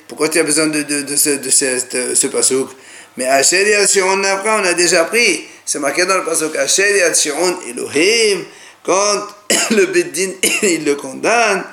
pourquoi 0.08 0.30
tu 0.30 0.40
as 0.40 0.44
besoin 0.44 0.68
de, 0.68 0.84
de, 0.84 1.02
de 1.02 1.16
ce, 1.16 1.32
de 1.32 1.50
ce, 1.50 2.14
ce 2.14 2.28
pasouk 2.28 2.70
Mais 3.18 3.26
Asher 3.26 3.76
on 4.06 4.24
a 4.64 4.74
déjà 4.74 5.06
pris. 5.06 5.46
C'est 5.66 5.80
marqué 5.80 6.06
dans 6.06 6.18
le 6.18 6.24
pasouk, 6.24 6.56
Asher 6.56 7.00
Yatzion 7.00 7.60
Elohim 7.68 8.46
quand 8.84 9.28
le 9.72 9.86
Beddin 9.88 10.32
il 10.64 10.86
le 10.86 10.96
condamne, 10.96 11.64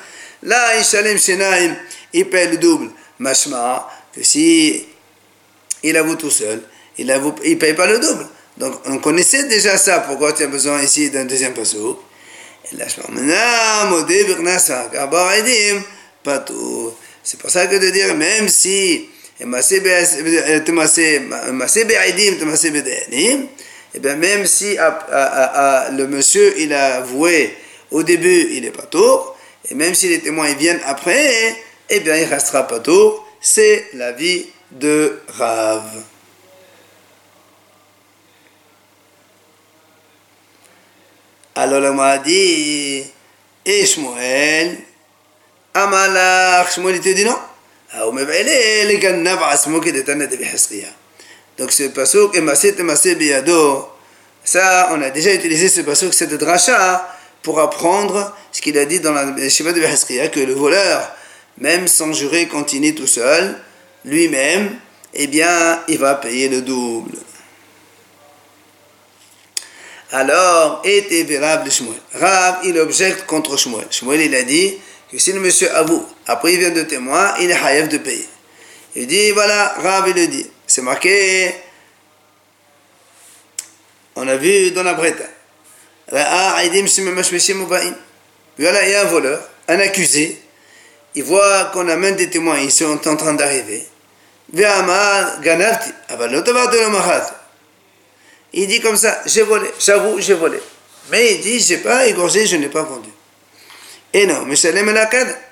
là, 0.43 0.79
Ishalem 0.79 1.19
Shenaim, 1.19 1.77
il 2.13 2.29
paie 2.29 2.49
le 2.49 2.57
double. 2.59 2.91
Mashma, 3.19 3.89
que 4.15 4.23
si 4.23 4.87
il 5.83 5.97
avoue 5.97 6.17
tout 6.17 6.31
seul, 6.31 6.63
il 6.97 7.07
ne 7.07 7.55
paye 7.55 7.75
pas 7.75 7.87
le 7.87 7.99
double. 7.99 8.27
Donc, 8.57 8.75
on 8.87 8.99
connaissait 8.99 9.45
déjà 9.45 9.79
ça. 9.79 10.01
Pourquoi 10.01 10.33
tu 10.33 10.43
as 10.43 10.49
besoin 10.49 10.83
ici 10.83 11.11
d'un 11.11 11.25
deuxième 11.25 11.55
pasouk 11.55 11.99
Et 12.73 12.77
là, 12.77 12.87
je 12.89 13.01
pas 16.25 16.39
tout. 16.41 16.93
C'est 17.23 17.39
pour 17.39 17.51
ça 17.51 17.67
que 17.67 17.77
de 17.77 17.91
dire, 17.91 18.15
même 18.15 18.49
si 18.49 19.09
eh 23.95 23.99
bien 24.01 24.17
même 24.17 24.47
si 24.47 24.77
le 24.77 26.07
monsieur 26.07 26.59
il 26.61 26.73
a 26.73 26.97
avoué 26.97 27.57
au 27.91 28.03
début, 28.03 28.49
il 28.53 28.63
n'est 28.63 28.71
pas 28.71 28.83
tour, 28.83 29.37
et 29.71 29.75
même 29.75 29.95
si 29.95 30.09
les 30.09 30.21
témoins 30.21 30.49
ils 30.49 30.57
viennent 30.57 30.81
après, 30.85 31.57
eh 31.89 32.01
bien 32.01 32.17
il 32.17 32.25
restera 32.25 32.67
pas 32.67 32.81
tour. 32.81 33.25
C'est 33.41 33.87
la 33.95 34.13
vie 34.13 34.47
de 34.73 35.21
Rav. 35.29 35.85
Alors 41.55 41.81
le 41.81 41.93
m'a 41.93 42.19
dit, 42.19 43.05
et 43.65 43.87
Shmuel, 43.87 44.77
Amalach, 45.75 46.73
Shmuel 46.73 47.01
te 47.01 47.09
dit 47.09 47.25
non? 47.25 47.39
Ah, 47.93 48.05
mais 48.13 48.25
les 48.85 48.99
gars, 48.99 49.13
qui 49.83 49.93
de 49.93 50.03
donc 51.59 51.73
ce 51.73 51.85
pasuk, 51.85 52.37
Emaset 52.37 52.77
Emaset 52.79 53.17
Biyado, 53.17 53.89
ça, 54.45 54.91
on 54.93 55.03
a 55.03 55.11
déjà 55.11 55.35
utilisé 55.35 55.69
ce 55.69 55.81
pasuk, 55.81 56.15
c'est 56.15 56.29
de 56.29 56.37
Dracha, 56.37 57.17
pour 57.43 57.61
apprendre 57.61 58.35
ce 58.53 58.61
qu'il 58.61 58.79
a 58.79 58.85
dit 58.85 59.01
dans 59.01 59.13
la 59.13 59.49
Shiva 59.49 59.73
de 59.73 59.81
Beheskria, 59.81 60.29
que 60.29 60.41
le 60.41 60.55
voleur, 60.55 61.11
même 61.59 61.89
sans 61.89 62.13
jurer, 62.13 62.47
continue 62.47 62.95
tout 62.95 63.07
seul, 63.07 63.59
lui-même, 64.05 64.79
eh 65.15 65.27
bien, 65.27 65.83
il 65.89 65.99
va 65.99 66.15
payer 66.15 66.49
le 66.49 66.63
double. 66.63 67.19
Alors, 70.13 70.81
était 70.85 71.25
de 71.25 71.71
Shmuel. 71.71 72.01
Rav, 72.15 72.61
il 72.65 72.79
objecte 72.79 73.27
contre 73.27 73.59
Shmuel. 73.59 73.87
Shmuel, 73.91 74.23
il 74.23 74.35
a 74.35 74.43
dit 74.43 74.75
que 75.11 75.19
si 75.19 75.33
le 75.33 75.41
monsieur 75.41 75.75
avoue, 75.75 76.07
après 76.27 76.55
il 76.55 76.61
vient 76.61 76.71
de 76.71 76.83
témoin, 76.83 77.35
il 77.41 77.51
est 77.51 77.55
haïf 77.55 77.89
de 77.89 77.99
payer. 77.99 78.27
Il 78.97 79.07
dit, 79.07 79.33
voilà, 79.33 79.75
Rav, 79.83 80.09
il 80.09 80.15
le 80.15 80.27
dit. 80.29 80.47
Marqué, 80.83 81.55
on 84.17 84.27
a 84.27 84.37
vu 84.37 84.71
dans 84.73 84.83
la 84.83 84.95
Breta. 84.95 85.25
Il 86.11 86.17
y 88.65 88.95
a 88.95 89.01
un 89.01 89.05
voleur, 89.05 89.41
un 89.69 89.79
accusé, 89.79 90.41
il 91.15 91.23
voit 91.23 91.67
qu'on 91.67 91.89
amène 91.89 92.17
des 92.17 92.29
témoins, 92.31 92.59
ils 92.59 92.73
sont 92.73 93.07
en 93.09 93.17
train 93.17 93.35
d'arriver. 93.35 93.87
Il 98.53 98.67
dit 98.67 98.81
comme 98.81 98.97
ça, 98.97 99.23
j'ai 99.27 99.43
volé, 99.43 99.69
j'avoue, 99.79 100.21
j'ai 100.21 100.35
volé. 100.35 100.59
Mais 101.11 101.35
il 101.35 101.41
dit, 101.41 101.61
j'ai 101.61 101.79
pas 101.79 102.07
égorgé, 102.07 102.47
je 102.47 102.57
n'ai 102.57 102.69
pas 102.69 102.83
vendu. 102.83 103.11
Et 104.13 104.27
non, 104.27 104.45
mais 104.47 104.57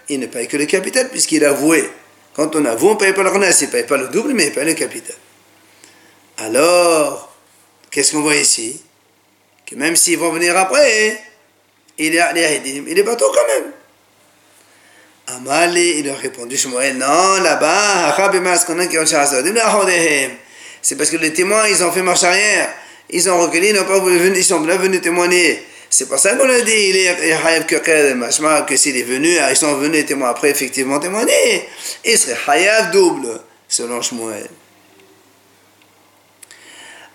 il 0.09 0.21
ne 0.21 0.26
paye 0.26 0.49
que 0.49 0.56
le 0.56 0.66
capital 0.66 1.09
puisqu'il 1.09 1.45
a 1.45 1.50
avoué. 1.50 1.90
Quand 2.37 2.55
on 2.55 2.64
avoue, 2.66 2.90
on 2.90 2.95
ne 2.95 2.99
paye 2.99 3.14
pas 3.14 3.23
le 3.23 3.31
renas, 3.31 3.59
il 3.62 3.66
ne 3.66 3.73
paye 3.73 3.85
pas 3.85 3.97
le 3.97 4.09
double, 4.09 4.35
mais 4.35 4.49
il 4.49 4.52
paye 4.52 4.66
le 4.66 4.75
capital. 4.75 5.16
Alors, 6.37 7.35
qu'est-ce 7.90 8.12
qu'on 8.12 8.21
voit 8.21 8.37
ici? 8.37 8.83
Que 9.64 9.75
même 9.75 9.97
s'ils 9.97 10.19
vont 10.19 10.31
venir 10.31 10.55
après, 10.55 11.19
il 11.97 12.14
est, 12.14 12.62
il 12.87 12.99
est 12.99 13.02
bateau 13.02 13.33
quand 13.33 13.47
même. 13.55 13.73
Amali, 15.28 16.00
il 16.00 16.11
a 16.11 16.14
répondu, 16.14 16.59
Shmuel, 16.59 16.99
non, 16.99 17.40
là-bas, 17.43 18.14
c'est 20.83 20.97
parce 20.97 21.11
que 21.11 21.16
les 21.16 21.33
témoins, 21.33 21.66
ils 21.69 21.83
ont 21.83 21.90
fait 21.90 22.02
marche 22.02 22.23
arrière. 22.23 22.69
Ils 23.09 23.31
ont 23.31 23.40
reculé, 23.40 23.71
ils, 23.71 23.75
n'ont 23.75 23.85
pas 23.85 23.99
voulu, 23.99 24.19
ils 24.37 24.45
sont 24.45 24.61
venus 24.61 25.00
témoigner. 25.00 25.66
C'est 25.98 26.10
pour 26.10 26.18
ça 26.18 26.34
qu'on 26.34 26.46
a 26.46 26.60
dit, 26.60 26.72
il 26.90 26.96
est 26.98 27.08
Hayav 27.08 27.64
que 27.64 28.76
s'il 28.76 28.98
est 28.98 29.02
venu, 29.02 29.38
ah, 29.38 29.50
ils 29.50 29.56
sont 29.56 29.76
venus 29.76 30.04
témoins 30.04 30.28
après 30.28 30.50
effectivement 30.50 30.98
témoigner, 31.00 31.66
il 32.04 32.18
serait 32.18 32.36
Hayav 32.46 32.90
double, 32.90 33.40
selon 33.66 34.02
Shmuel. 34.02 34.46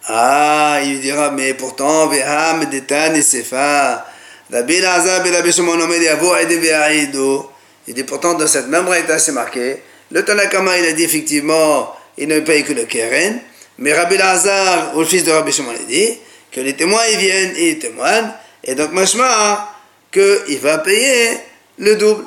Ah, 0.07 0.79
il 0.83 0.99
dira, 0.99 1.29
mais 1.29 1.53
pourtant, 1.53 2.07
Veham, 2.07 2.65
Detan 2.71 3.13
et 3.13 3.21
Sefa, 3.21 4.03
Rabbi 4.51 4.81
Lazar, 4.81 5.23
Rabbi 5.23 5.51
Shimon, 5.51 5.79
Omed, 5.79 6.01
Yavo, 6.01 6.35
Aide, 6.35 6.53
Ve'aido. 6.53 7.51
Il 7.87 7.93
dit 7.93 8.03
pourtant, 8.03 8.33
dans 8.33 8.47
cette 8.47 8.67
même 8.67 8.85
braïta, 8.85 9.19
c'est 9.19 9.31
marqué, 9.31 9.77
le 10.09 10.25
Tanakama, 10.25 10.79
il 10.79 10.85
a 10.87 10.93
dit 10.93 11.03
effectivement, 11.03 11.95
il 12.17 12.27
ne 12.29 12.39
paye 12.39 12.63
que 12.63 12.73
le 12.73 12.85
Keren, 12.85 13.41
mais 13.77 13.93
Rabbi 13.93 14.17
Lazar, 14.17 14.97
le 14.97 15.05
fils 15.05 15.23
de 15.23 15.29
Rabbi 15.29 15.51
Shimon, 15.51 15.73
il 15.81 15.85
dit 15.85 16.17
que 16.51 16.61
les 16.61 16.73
témoins, 16.73 17.05
ils 17.11 17.19
viennent 17.19 17.53
et 17.57 17.69
ils 17.69 17.79
témoignent, 17.79 18.31
et 18.63 18.75
donc, 18.75 18.91
machma, 18.91 19.75
qu'il 20.11 20.59
va 20.59 20.77
payer 20.79 21.39
le 21.77 21.95
double. 21.95 22.25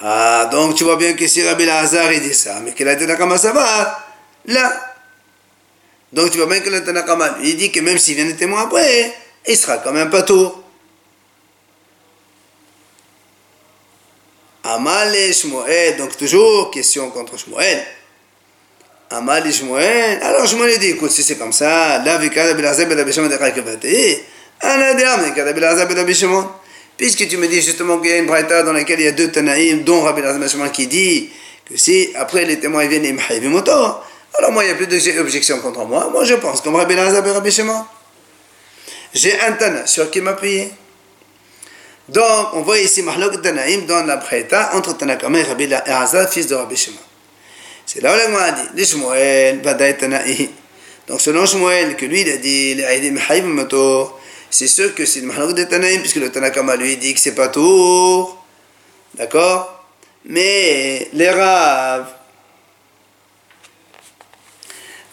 Ah, 0.00 0.48
donc 0.52 0.74
tu 0.74 0.84
vois 0.84 0.96
bien 0.96 1.14
que 1.14 1.26
si 1.26 1.42
Rabbi 1.46 1.64
Lazar 1.64 2.12
il 2.12 2.20
dit 2.20 2.34
ça, 2.34 2.60
mais 2.60 2.72
que 2.72 2.84
la 2.84 2.96
Tanakama 2.96 3.38
ça 3.38 3.52
va, 3.52 4.06
là. 4.44 4.94
Donc 6.12 6.30
tu 6.30 6.36
vois 6.36 6.46
bien 6.46 6.60
que 6.60 6.68
le 6.68 6.84
Tanakama, 6.84 7.38
il 7.42 7.56
dit 7.56 7.72
que 7.72 7.80
même 7.80 7.98
s'il 7.98 8.14
vient 8.14 8.26
de 8.26 8.32
témoin 8.32 8.64
après, 8.64 9.14
il 9.46 9.56
sera 9.56 9.78
quand 9.78 9.92
même 9.92 10.10
pas 10.10 10.22
tout. 10.22 10.52
Amal 14.64 15.14
et 15.14 15.32
Shmuel, 15.32 15.96
donc 15.96 16.16
toujours 16.16 16.70
question 16.70 17.10
contre 17.10 17.38
Shmuel. 17.38 17.86
Amal 19.10 19.46
et 19.46 19.52
Shmuel, 19.52 20.20
alors 20.22 20.46
Shmuel 20.46 20.78
dit, 20.78 20.88
écoute, 20.88 21.10
si 21.12 21.22
c'est 21.22 21.36
comme 21.36 21.52
ça, 21.52 22.02
là, 22.04 22.14
avec 22.14 22.34
Rabbi 22.34 22.60
Lazar, 22.60 22.88
Rabbi 22.88 23.12
Shimon, 23.12 23.28
Rabbi 23.28 23.54
Shimon, 23.60 23.78
Rabbi 24.60 25.60
Lazar, 25.60 25.88
Rabbi 25.88 26.14
Shimon, 26.14 26.48
Puisque 26.96 27.28
tu 27.28 27.36
me 27.36 27.46
dis 27.46 27.60
justement 27.60 27.98
qu'il 27.98 28.10
y 28.10 28.14
a 28.14 28.16
une 28.16 28.26
braïta 28.26 28.62
dans 28.62 28.72
laquelle 28.72 29.00
il 29.00 29.04
y 29.04 29.08
a 29.08 29.12
deux 29.12 29.30
Tanaïm, 29.30 29.82
dont 29.82 30.02
Rabbi 30.02 30.22
Lazar 30.22 30.72
qui 30.72 30.86
dit 30.86 31.28
que 31.68 31.76
si 31.76 32.10
après 32.14 32.44
les 32.44 32.58
témoins 32.58 32.86
viennent 32.86 33.04
et 33.04 33.40
moto, 33.48 33.70
alors 33.70 34.52
moi 34.52 34.64
il 34.64 34.68
n'y 34.68 34.72
a 34.72 34.76
plus 34.76 34.86
d'objection 34.86 35.58
contre 35.60 35.84
moi. 35.84 36.08
Moi 36.10 36.24
je 36.24 36.34
pense 36.34 36.62
comme 36.62 36.76
Rabbi 36.76 36.94
Lazar 36.94 37.26
et 37.26 37.30
Rabbi 37.30 37.50
Shimon. 37.50 37.84
J'ai 39.12 39.38
un 39.40 39.52
Tana 39.52 39.86
sur 39.86 40.10
qui 40.10 40.22
m'appuyer. 40.22 40.70
Donc 42.08 42.54
on 42.54 42.62
voit 42.62 42.78
ici 42.78 43.02
Mahlok 43.02 43.42
Tanaïm 43.42 43.84
dans 43.84 44.06
la 44.06 44.16
braïta 44.16 44.70
entre 44.74 44.96
Tanakama 44.96 45.40
et 45.40 45.42
Rabbi 45.42 45.66
Lazar, 45.66 46.30
fils 46.30 46.46
de 46.46 46.54
Rabbi 46.54 46.76
Shimon. 46.76 47.05
C'est 47.86 48.02
là 48.02 48.12
où 48.12 48.32
la 48.32 48.42
a 48.42 48.52
dit, 48.74 48.84
Shmuel. 48.84 49.62
Donc 51.06 51.20
selon 51.20 51.46
Shmuel, 51.46 51.96
que 51.96 52.04
lui 52.04 52.22
il 52.22 52.30
a 52.30 52.36
dit, 52.36 52.76
c'est 54.50 54.68
sûr 54.68 54.94
que 54.94 55.04
c'est 55.06 55.20
le 55.20 55.26
Mahalok 55.26 55.54
de 55.54 55.64
Tanaïm, 55.64 56.00
puisque 56.00 56.16
le 56.16 56.30
Tanakama 56.30 56.76
lui 56.76 56.96
dit 56.96 57.14
que 57.14 57.20
c'est 57.20 57.34
pas 57.34 57.48
tout. 57.48 58.28
D'accord? 59.14 59.84
Mais 60.24 61.08
les 61.12 61.30
Rav, 61.30 62.12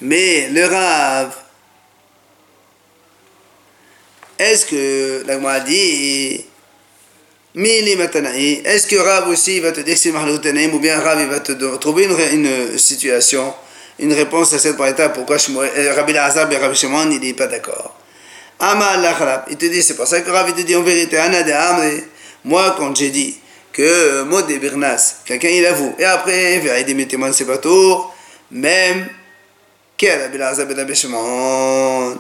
mais 0.02 0.50
le 0.50 0.66
Rav, 0.66 1.36
est-ce 4.40 4.66
que 4.66 5.24
l'Agma 5.28 5.60
dit 5.60 6.44
est-ce 7.56 8.88
que 8.88 8.96
Rav 8.96 9.30
aussi 9.30 9.60
va 9.60 9.72
te 9.72 9.82
dire 9.82 9.94
que 9.94 10.00
c'est 10.00 10.12
de 10.12 10.74
ou 10.74 10.80
bien 10.80 11.00
Rav 11.00 11.24
va 11.30 11.40
te 11.40 11.52
trouver 11.78 12.06
une, 12.06 12.18
une 12.32 12.78
situation, 12.80 13.54
une 14.00 14.14
réponse 14.14 14.54
à 14.54 14.60
cette 14.60 14.80
étape 14.80 15.14
pourquoi 15.14 15.38
euh, 15.38 15.94
Rabbi 15.96 16.14
Lazar 16.14 16.52
et 16.52 16.58
Rabbi 16.58 16.76
Shimon 16.76 17.12
il 17.12 17.20
n'est 17.20 17.34
pas 17.34 17.48
d'accord? 17.48 17.96
Il 18.60 19.58
te 19.58 19.66
dit, 19.66 19.84
c'est 19.84 19.96
pour 19.96 20.08
ça 20.08 20.22
que 20.22 20.32
Rav 20.32 20.52
te 20.54 20.62
dit 20.62 20.76
en 20.76 20.82
vérité, 20.82 21.18
moi 22.44 22.76
quand 22.78 22.96
j'ai 22.96 23.10
dit 23.10 23.38
que 23.72 24.24
mot 24.24 24.42
de 24.42 24.58
Birnas, 24.58 25.18
quelqu'un 25.26 25.50
il 25.50 25.66
avoue, 25.66 25.96
et 26.00 26.06
après, 26.06 26.56
il 26.80 26.86
dit, 26.86 26.96
mettez-moi 26.96 27.34
c'est 27.34 27.46
pas 27.46 27.58
tour, 27.58 28.16
même, 28.52 29.08
quel 29.96 30.22
Rabbi 30.22 30.38
Lazar 30.40 30.66
ben 30.66 30.78
Rabbi 30.78 30.96
Shimon? 30.96 32.18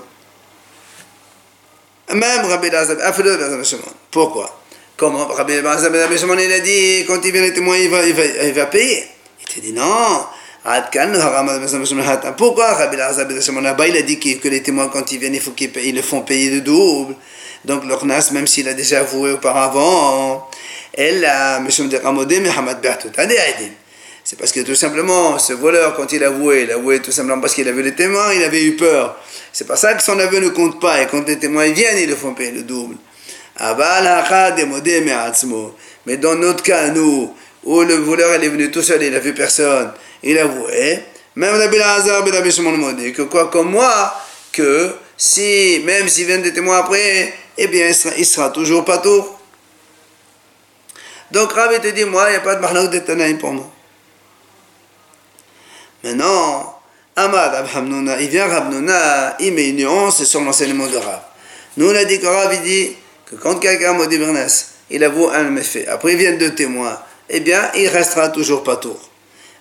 Même 2.13 2.45
Rabbi 2.45 2.69
Lazar, 2.69 2.97
Afelo 3.01 3.35
ben 3.35 3.63
Shimon. 3.63 3.81
Pourquoi? 4.11 4.62
Comment 4.95 5.25
Rabbi 5.27 5.59
ben 5.61 6.17
Shimon, 6.17 6.37
il 6.37 6.51
a 6.51 6.59
dit, 6.59 7.03
quand 7.07 7.19
il 7.23 7.31
vient 7.31 7.41
les 7.41 7.53
témoins, 7.53 7.77
il 7.77 7.89
va, 7.89 8.05
il 8.05 8.53
va, 8.53 8.65
payer. 8.67 9.05
Il 9.41 9.45
te 9.47 9.59
dit, 9.59 9.73
non, 9.73 10.25
pourquoi 12.37 12.73
Rabbi 12.73 12.97
Lazar 12.97 13.25
il 13.29 13.97
a 13.97 14.01
dit 14.01 14.19
que 14.19 14.47
les 14.47 14.61
témoins, 14.61 14.87
quand 14.89 15.11
ils 15.11 15.19
viennent, 15.19 15.35
il 15.35 15.41
faut 15.41 15.51
qu'ils 15.51 15.95
le 15.95 16.01
font 16.01 16.21
payer 16.21 16.51
de 16.51 16.59
double. 16.59 17.15
Donc, 17.65 17.85
le 17.85 17.95
Khnas, 17.95 18.29
même 18.33 18.45
s'il 18.45 18.67
a 18.69 18.73
déjà 18.73 18.99
avoué 18.99 19.31
auparavant, 19.31 20.47
elle 20.93 21.25
a, 21.25 21.59
c'est 24.23 24.39
parce 24.39 24.53
que 24.53 24.61
tout 24.61 24.75
simplement, 24.75 25.37
ce 25.37 25.53
voleur, 25.53 25.95
quand 25.95 26.11
il 26.13 26.23
a 26.23 26.27
avoué, 26.27 26.63
il 26.63 26.71
a 26.71 26.75
avoué 26.75 27.01
tout 27.01 27.11
simplement 27.11 27.41
parce 27.41 27.53
qu'il 27.53 27.67
a 27.67 27.73
vu 27.73 27.81
les 27.81 27.93
témoins, 27.93 28.33
il 28.33 28.43
avait 28.43 28.63
eu 28.63 28.75
peur. 28.77 29.17
C'est 29.51 29.67
pas 29.67 29.75
ça 29.75 29.93
que 29.95 30.01
son 30.01 30.17
aveu 30.17 30.39
ne 30.39 30.49
compte 30.49 30.79
pas. 30.79 31.01
Et 31.01 31.07
quand 31.07 31.27
les 31.27 31.37
témoins 31.37 31.67
viennent, 31.69 31.97
ils 31.97 32.09
le 32.09 32.15
font 32.15 32.33
payer 32.33 32.51
le 32.51 32.63
double. 32.63 32.95
Mais 36.05 36.17
dans 36.17 36.35
notre 36.35 36.63
cas, 36.63 36.89
nous, 36.89 37.33
où 37.63 37.81
le 37.81 37.95
voleur 37.95 38.33
est 38.33 38.49
venu 38.49 38.71
tout 38.71 38.81
seul, 38.81 39.03
il 39.03 39.11
n'a 39.11 39.19
vu 39.19 39.33
personne, 39.33 39.91
il 40.21 40.37
a 40.37 40.43
avoué, 40.43 41.03
même 41.35 41.55
Rabbi 41.55 41.77
Lazar, 41.77 42.23
Rabbi 42.23 43.13
que 43.13 43.21
quoi 43.23 43.49
comme 43.49 43.71
moi, 43.71 44.13
que 44.51 44.95
si, 45.17 45.81
même 45.85 46.07
s'il 46.09 46.27
vient 46.27 46.39
des 46.39 46.53
témoins 46.53 46.79
après, 46.79 47.33
eh 47.57 47.67
bien, 47.67 47.87
il 47.87 47.95
sera, 47.95 48.23
sera 48.23 48.49
toujours 48.49 48.83
pas 48.83 48.97
tout. 48.97 49.25
Donc 51.31 51.51
Rabbi 51.53 51.79
te 51.79 51.87
dit, 51.87 52.05
moi, 52.05 52.25
il 52.27 52.31
n'y 52.31 52.37
a 52.37 52.41
pas 52.41 52.55
de 52.55 52.61
mahlak 52.61 52.91
de 52.91 52.99
Tanaïm 52.99 53.37
pour 53.37 53.53
moi. 53.53 53.69
Maintenant, 56.03 56.79
Ahmad 57.15 57.55
Abhamnouna, 57.55 58.19
il 58.21 58.29
vient 58.29 58.47
Rabnouna, 58.47 59.37
il 59.39 59.53
met 59.53 59.69
une 59.69 59.77
nuance 59.77 60.23
sur 60.25 60.41
l'enseignement 60.41 60.87
de 60.87 60.97
Rab. 60.97 61.21
Nous, 61.77 61.89
on 61.89 61.95
a 61.95 62.03
dit 62.03 62.19
que 62.19 62.27
Rab, 62.27 62.51
il 62.53 62.61
dit 62.61 62.95
quand 63.41 63.59
quelqu'un 63.59 63.93
maudit 63.93 64.17
Birnes, 64.17 64.47
il 64.89 65.03
avoue 65.03 65.29
un 65.29 65.43
méfait, 65.43 65.87
après 65.87 66.13
il 66.13 66.17
vient 66.17 66.33
deux 66.33 66.53
témoins, 66.53 66.99
eh 67.29 67.39
bien, 67.39 67.71
il 67.75 67.87
restera 67.87 68.29
toujours 68.29 68.63
pas 68.63 68.75
tour. 68.75 68.99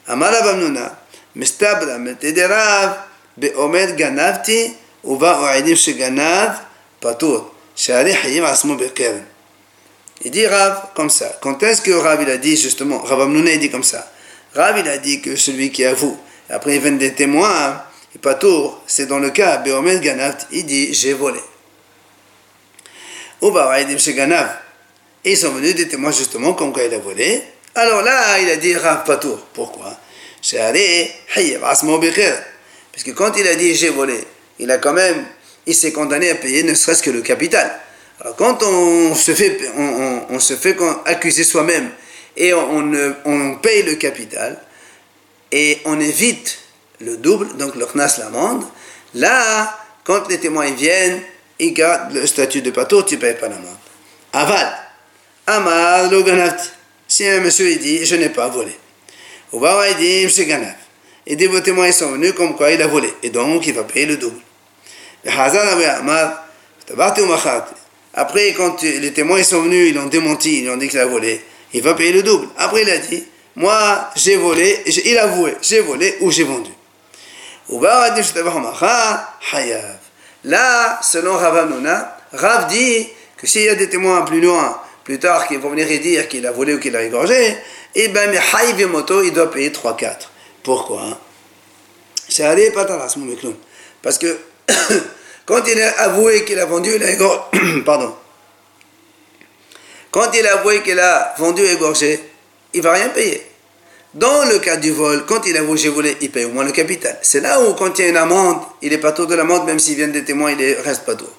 Amara 0.06 0.42
Bamnuna, 0.42 0.98
Mistabra, 1.37 1.98
Metederav, 1.98 2.96
Beomer 3.37 3.94
Ganavti, 3.94 4.74
Uva 5.04 5.40
Oedim 5.42 5.74
Sheganav, 5.74 6.61
Patour, 7.00 7.54
Shari 7.74 8.12
Hayim 8.12 8.44
Asmo 8.44 8.74
Bekeren. 8.74 9.24
Il 10.24 10.30
dit 10.30 10.46
Rav 10.46 10.90
comme 10.94 11.11
ça. 11.11 11.38
Quand 11.40 11.62
est-ce 11.62 11.82
que 11.82 11.90
Rav 11.90 12.22
il 12.22 12.30
a 12.30 12.37
dit 12.37 12.56
justement, 12.56 12.98
Rav 12.98 13.22
Amnouna 13.22 13.52
il 13.52 13.58
dit 13.58 13.70
comme 13.70 13.82
ça. 13.82 14.11
Rav 14.54 14.78
il 14.78 14.88
a 14.88 14.98
dit 14.98 15.20
que 15.20 15.35
celui 15.37 15.70
qui 15.70 15.85
avoue, 15.85 16.16
après 16.50 16.76
il 16.76 16.82
vient 16.82 16.92
des 16.92 17.14
témoins, 17.14 17.82
et 18.14 18.18
Patour, 18.18 18.82
c'est 18.87 19.06
dans 19.06 19.18
le 19.18 19.30
cas, 19.30 19.58
Beomer 19.58 20.00
Ganavti, 20.00 20.46
il 20.52 20.66
dit 20.66 20.92
j'ai 20.92 21.14
volé. 21.14 21.40
Et 25.24 25.33
ils 25.33 25.37
sont 25.37 25.50
venus 25.50 25.74
des 25.74 25.88
témoins 25.88 26.12
justement 26.12 26.55
comme 26.55 26.72
quoi 26.72 26.85
il 26.85 26.94
a 26.94 26.98
volé. 26.98 27.42
Alors 27.74 28.02
là, 28.02 28.38
il 28.38 28.48
a 28.50 28.57
dit 28.57 28.76
Rav 28.76 29.05
Patour. 29.05 29.38
Pourquoi? 29.52 29.96
Puisque 32.92 33.14
quand 33.14 33.37
il 33.37 33.46
a 33.46 33.55
dit 33.55 33.74
j'ai 33.74 33.90
volé, 33.90 34.18
il 34.59 34.70
a 34.70 34.78
quand 34.78 34.92
même, 34.92 35.24
il 35.66 35.74
s'est 35.74 35.92
condamné 35.92 36.31
à 36.31 36.35
payer 36.35 36.62
ne 36.62 36.74
serait-ce 36.74 37.02
que 37.02 37.11
le 37.11 37.22
capital. 37.22 37.81
Alors 38.20 38.37
quand 38.37 38.62
on 38.62 39.14
se 39.14 39.33
fait, 39.33 39.59
on, 39.76 40.38
se 40.38 40.55
fait 40.55 40.76
accuser 41.05 41.44
soi-même 41.44 41.90
et 42.37 42.52
on, 42.55 42.92
on, 43.24 43.55
paye 43.57 43.83
le 43.83 43.94
capital 43.94 44.61
et 45.50 45.78
on 45.85 45.98
évite 46.00 46.59
le 47.00 47.16
double, 47.16 47.57
donc 47.57 47.74
le 47.74 47.87
knas 47.87 48.18
l'amende, 48.18 48.64
là, 49.14 49.78
quand 50.05 50.28
les 50.28 50.38
témoins 50.38 50.70
viennent, 50.70 51.20
ils 51.62 51.72
gardent 51.72 52.14
le 52.14 52.27
statut 52.27 52.61
de 52.61 52.70
patour, 52.70 53.05
tu 53.05 53.14
ne 53.16 53.20
payes 53.20 53.35
pas 53.35 53.48
l'amende. 53.48 53.77
Aval, 54.33 54.72
Amar, 55.46 56.11
Loganati. 56.11 56.68
Si 57.07 57.27
un 57.29 57.40
monsieur 57.40 57.70
il 57.70 57.79
dit, 57.79 58.05
je 58.05 58.16
n'ai 58.16 58.31
pas 58.31 58.48
volé. 58.48 58.72
Ou 59.53 59.64
il 59.90 59.96
dit, 59.96 60.31
c'est 60.33 60.46
Ganav. 60.46 60.75
Et 61.27 61.37
des 61.37 61.48
témoins 61.62 61.92
sont 61.92 62.12
venus 62.12 62.33
comme 62.33 62.57
quoi 62.57 62.70
il 62.72 62.81
a 62.83 62.87
volé. 62.87 63.12
Et 63.22 63.31
donc 63.31 63.66
il 63.66 63.75
va 63.75 63.85
payer 63.85 64.07
le 64.07 64.16
double. 64.16 64.40
Après, 68.14 68.53
quand 68.55 68.83
les 68.83 69.12
témoins 69.12 69.42
sont 69.42 69.62
venus, 69.62 69.90
ils 69.90 69.94
l'ont 69.94 70.07
démenti, 70.07 70.62
ils 70.62 70.70
ont 70.70 70.77
dit 70.77 70.88
qu'il 70.88 70.98
a 70.98 71.07
volé, 71.07 71.40
il 71.72 71.83
va 71.83 71.94
payer 71.94 72.12
le 72.12 72.22
double. 72.22 72.48
Après, 72.59 72.83
il 72.83 72.90
a 72.90 72.98
dit, 72.98 73.25
moi 73.55 74.11
j'ai 74.16 74.37
volé, 74.37 74.83
il 74.87 75.18
a 75.18 75.25
avoué, 75.25 75.55
j'ai 75.62 75.81
volé 75.81 76.16
ou 76.20 76.31
j'ai 76.31 76.44
vendu. 76.44 76.70
Là, 80.44 81.00
selon 81.02 81.37
Rav 81.37 81.70
Nuna, 81.70 82.16
Rav 82.33 82.68
dit 82.68 83.09
que 83.37 83.46
s'il 83.46 83.62
y 83.62 83.68
a 83.68 83.74
des 83.74 83.88
témoins 83.88 84.22
plus 84.22 84.40
loin 84.40 84.81
plus 85.05 85.18
tard 85.18 85.48
qu'ils 85.48 85.59
vont 85.59 85.70
venir 85.70 85.87
dire 86.00 86.28
qu'il 86.28 86.46
a 86.46 86.52
volé 86.52 86.74
ou 86.74 86.78
qu'il 86.78 86.94
a 86.94 87.02
égorgé, 87.02 87.57
et 87.94 88.09
bien, 88.09 88.28
mais 88.28 88.87
moto, 88.87 89.22
il 89.22 89.33
doit 89.33 89.50
payer 89.50 89.70
3-4. 89.70 90.28
Pourquoi 90.62 91.20
C'est 92.28 92.44
allé 92.44 92.70
pas 92.70 92.87
mon 93.16 93.55
Parce 94.00 94.18
que 94.18 94.38
quand 95.44 95.66
il 95.66 95.81
a 95.83 96.02
avoué 96.02 96.44
qu'il 96.44 96.59
a 96.59 96.66
vendu, 96.66 96.92
il 96.94 97.02
égorgé. 97.02 97.40
Pardon. 97.85 98.14
Quand 100.11 100.31
il 100.35 100.46
a 100.46 100.59
avoué 100.59 100.83
qu'il 100.83 100.98
a 101.00 101.35
vendu 101.37 101.62
et 101.62 101.72
égorgé, 101.72 102.20
il 102.72 102.83
va 102.83 102.92
rien 102.92 103.09
payer. 103.09 103.44
Dans 104.14 104.44
le 104.44 104.59
cas 104.59 104.77
du 104.77 104.90
vol, 104.90 105.25
quand 105.27 105.46
il 105.46 105.57
avoue 105.57 105.77
j'ai 105.77 105.88
volé, 105.88 106.16
il 106.20 106.31
paye 106.31 106.44
au 106.44 106.51
moins 106.51 106.64
le 106.64 106.72
capital. 106.72 107.18
C'est 107.22 107.40
là 107.40 107.62
où 107.62 107.72
quand 107.75 107.98
il 107.98 108.03
y 108.03 108.05
a 108.07 108.11
une 108.11 108.16
amende, 108.18 108.61
il 108.83 108.92
est 108.92 108.98
pas 108.98 109.12
tour 109.12 109.27
de 109.27 109.35
l'amende, 109.35 109.64
même 109.64 109.79
s'il 109.79 109.96
vient 109.96 110.09
des 110.09 110.25
témoins, 110.25 110.53
il 110.53 110.75
reste 110.85 111.05
pas 111.05 111.14
tour. 111.14 111.33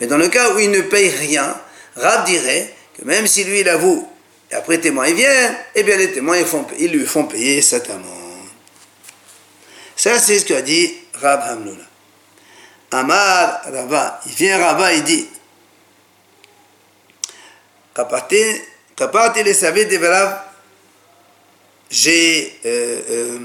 Mais 0.00 0.08
dans 0.08 0.16
le 0.18 0.28
cas 0.28 0.52
où 0.52 0.58
il 0.58 0.70
ne 0.70 0.80
paye 0.80 1.08
rien, 1.08 1.56
Rab 1.94 2.24
dirait 2.24 2.74
que 2.98 3.04
même 3.04 3.28
si 3.28 3.44
lui 3.44 3.60
il 3.60 3.68
avoue, 3.68 4.08
et 4.50 4.54
après 4.54 4.78
témoin 4.78 5.06
il 5.06 5.14
vient, 5.14 5.56
eh 5.74 5.82
bien 5.84 5.96
les 5.96 6.10
témoins 6.10 6.36
ils, 6.36 6.44
font, 6.44 6.66
ils 6.78 6.90
lui 6.90 7.06
font 7.06 7.24
payer 7.24 7.62
cette 7.62 7.88
amende. 7.90 8.04
Ça 9.94 10.18
c'est 10.18 10.40
ce 10.40 10.44
qu'a 10.46 10.62
dit 10.62 10.94
Rab 11.14 11.40
Hamnoula. 11.42 11.84
Amar 12.90 13.62
Rava, 13.72 14.20
il 14.26 14.32
vient 14.32 14.58
Rava, 14.58 14.92
il 14.94 15.04
dit 15.04 15.28
Kapati 17.94 19.42
les 19.44 19.54
savait 19.54 19.84
des 19.84 19.98
j'ai 21.90 22.58
euh, 22.64 23.00
euh, 23.10 23.38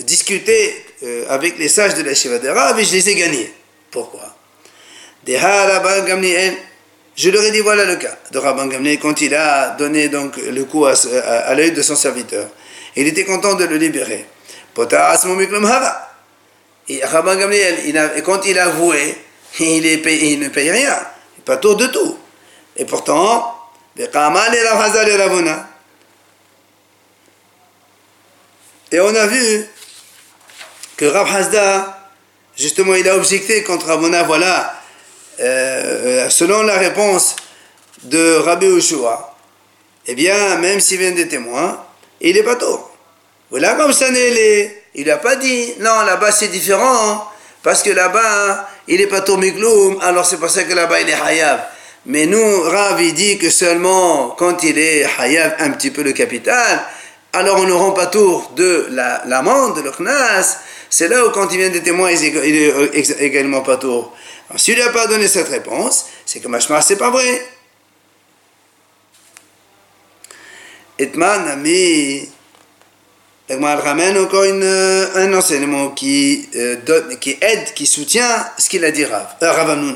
discuté 0.00 0.84
euh, 1.02 1.24
avec 1.28 1.58
les 1.58 1.68
sages 1.68 1.94
de 1.94 2.02
la 2.02 2.14
Shiva 2.14 2.38
de 2.38 2.48
Rav 2.48 2.78
et 2.78 2.84
je 2.84 2.92
les 2.92 3.10
ai 3.10 3.14
gagnés. 3.14 3.52
Pourquoi? 3.90 4.36
Je 5.26 5.32
leur 7.30 7.44
ai 7.44 7.50
dit 7.50 7.60
voilà 7.60 7.84
le 7.84 7.96
cas 7.96 8.16
de 8.30 8.38
Rabban 8.38 8.66
Gamliel 8.66 8.98
quand 8.98 9.20
il 9.20 9.34
a 9.34 9.70
donné 9.70 10.08
donc 10.08 10.36
le 10.36 10.64
coup 10.64 10.86
à, 10.86 10.92
à, 10.92 11.54
l'œil 11.54 11.72
de 11.72 11.82
son 11.82 11.96
serviteur. 11.96 12.48
Il 12.96 13.06
était 13.06 13.24
content 13.24 13.54
de 13.54 13.64
le 13.64 13.76
libérer. 13.76 14.24
Et 16.88 17.04
Rabban 17.04 17.36
Gamliel, 17.36 18.22
quand 18.24 18.46
il 18.46 18.58
a 18.58 18.66
avoué, 18.66 19.16
il, 19.60 19.82
ne 19.82 20.48
paye 20.48 20.70
rien, 20.70 20.98
pas 21.44 21.56
tour 21.56 21.76
de 21.76 21.86
tout. 21.88 22.16
Et 22.76 22.84
pourtant, 22.84 23.56
et 28.92 29.00
on 29.00 29.14
a 29.14 29.26
vu 29.26 29.66
que 30.96 31.04
Rav 31.04 31.34
Hasda, 31.34 32.10
justement, 32.56 32.94
il 32.94 33.08
a 33.08 33.16
objecté 33.16 33.62
contre 33.62 33.86
Rabona, 33.86 34.22
voilà, 34.24 34.74
euh, 35.40 36.28
selon 36.28 36.62
la 36.62 36.76
réponse 36.76 37.36
de 38.02 38.36
Rabbi 38.36 38.66
Ushua, 38.66 39.36
eh 40.06 40.14
bien, 40.14 40.56
même 40.56 40.80
s'il 40.80 40.98
vient 40.98 41.12
des 41.12 41.28
témoins, 41.28 41.82
il 42.20 42.36
est 42.36 42.42
pas 42.42 42.56
tôt. 42.56 42.86
Voilà 43.50 43.74
comme 43.74 43.92
ça 43.92 44.10
n'est 44.10 44.82
Il 44.94 45.06
n'a 45.06 45.16
pas 45.16 45.36
dit, 45.36 45.74
non, 45.78 46.02
là-bas 46.02 46.32
c'est 46.32 46.48
différent, 46.48 47.26
parce 47.62 47.82
que 47.82 47.90
là-bas, 47.90 48.68
il 48.88 49.00
est 49.00 49.06
pas 49.06 49.20
tôt 49.20 49.36
Migloum, 49.36 49.98
alors 50.02 50.26
c'est 50.26 50.36
pour 50.36 50.50
ça 50.50 50.64
que 50.64 50.74
là-bas 50.74 51.00
il 51.00 51.08
est 51.08 51.14
Hayab. 51.14 51.60
Mais 52.06 52.26
nous, 52.26 52.62
Rav, 52.62 53.00
il 53.00 53.12
dit 53.14 53.38
que 53.38 53.50
seulement 53.50 54.30
quand 54.30 54.62
il 54.62 54.78
est 54.78 55.06
Hayab 55.18 55.54
un 55.58 55.70
petit 55.70 55.90
peu 55.90 56.02
le 56.02 56.12
capital, 56.12 56.84
alors 57.32 57.58
on 57.60 57.66
ne 57.66 57.72
rend 57.72 57.92
pas 57.92 58.06
tour 58.06 58.50
de 58.56 58.88
l'amende, 59.26 59.76
la, 59.76 59.82
de 59.82 59.86
le 59.86 59.92
Knas. 59.92 60.58
C'est 60.88 61.08
là 61.08 61.24
où 61.24 61.30
quand 61.30 61.48
il 61.52 61.58
vient 61.58 61.70
des 61.70 61.82
témoins, 61.82 62.10
il 62.10 62.56
est 62.56 63.20
également 63.20 63.60
pas 63.60 63.76
tour. 63.76 64.12
S'il 64.56 64.78
n'a 64.78 64.88
pas 64.88 65.06
donné 65.06 65.28
cette 65.28 65.48
réponse, 65.48 66.06
c'est 66.26 66.40
que 66.40 66.48
Mashma, 66.48 66.82
c'est 66.82 66.96
pas 66.96 67.10
vrai. 67.10 67.46
Etman 70.98 71.46
a 71.48 71.56
mis. 71.56 72.28
ramène 73.48 74.18
encore 74.18 74.42
un 74.42 75.32
enseignement 75.34 75.90
qui, 75.90 76.48
euh, 76.56 76.76
donne, 76.84 77.18
qui 77.18 77.38
aide, 77.40 77.72
qui 77.74 77.86
soutient 77.86 78.46
ce 78.58 78.68
qu'il 78.68 78.84
a 78.84 78.90
dit 78.90 79.04
Rav, 79.04 79.36
euh, 79.42 79.94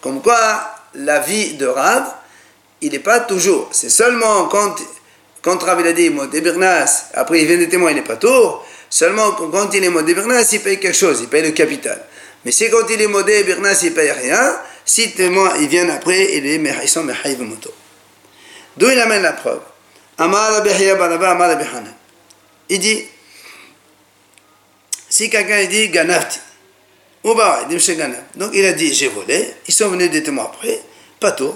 Comme 0.00 0.22
quoi, 0.22 0.74
la 0.94 1.20
vie 1.20 1.54
de 1.54 1.66
Rav, 1.66 2.04
il 2.80 2.92
n'est 2.92 3.00
pas 3.00 3.20
toujours. 3.20 3.68
C'est 3.72 3.90
seulement 3.90 4.46
quand, 4.46 4.76
quand 5.46 5.62
Rav 5.62 5.80
il 5.80 5.86
a 5.86 5.92
dit 5.92 6.10
Birnas, 6.10 7.10
après 7.14 7.40
il 7.40 7.46
vient 7.46 7.56
des 7.56 7.68
témoins, 7.68 7.92
il 7.92 7.94
n'est 7.94 8.02
pas 8.02 8.16
tour. 8.16 8.66
Seulement 8.90 9.30
quand 9.30 9.72
il 9.74 9.84
est 9.84 9.90
Birnas, 9.90 10.48
il 10.50 10.60
paye 10.60 10.80
quelque 10.80 10.92
chose, 10.92 11.20
il 11.20 11.28
paye 11.28 11.44
le 11.44 11.52
capital. 11.52 12.04
Mais 12.44 12.50
c'est 12.50 12.68
quand 12.68 12.84
il 12.90 13.00
est 13.00 13.06
modé, 13.06 13.44
Birnas, 13.44 13.78
il 13.84 13.90
ne 13.90 13.94
paye 13.94 14.10
rien. 14.10 14.58
Si 14.84 15.12
témoins, 15.12 15.52
ils 15.60 15.68
viennent 15.68 15.90
après, 15.90 16.34
il 16.34 16.46
est, 16.46 16.60
ils 16.82 16.88
sont 16.88 17.04
Mehaïv 17.04 17.40
Moto. 17.42 17.72
D'où 18.76 18.90
il 18.90 18.98
amène 18.98 19.22
la 19.22 19.34
preuve? 19.34 19.60
Il 22.68 22.80
dit 22.80 23.04
si 25.08 25.30
quelqu'un 25.30 25.64
dit 25.66 25.90
Ganafti, 25.90 26.40
ou 27.22 27.34
bah, 27.34 27.68
il 27.70 27.76
dit. 27.76 27.96
Donc 28.34 28.50
il 28.52 28.66
a 28.66 28.72
dit 28.72 28.92
j'ai 28.92 29.06
volé, 29.06 29.54
ils 29.68 29.74
sont 29.74 29.90
venus 29.90 30.10
des 30.10 30.24
témoins 30.24 30.46
après, 30.46 30.80
pas 31.20 31.30
tout. 31.30 31.54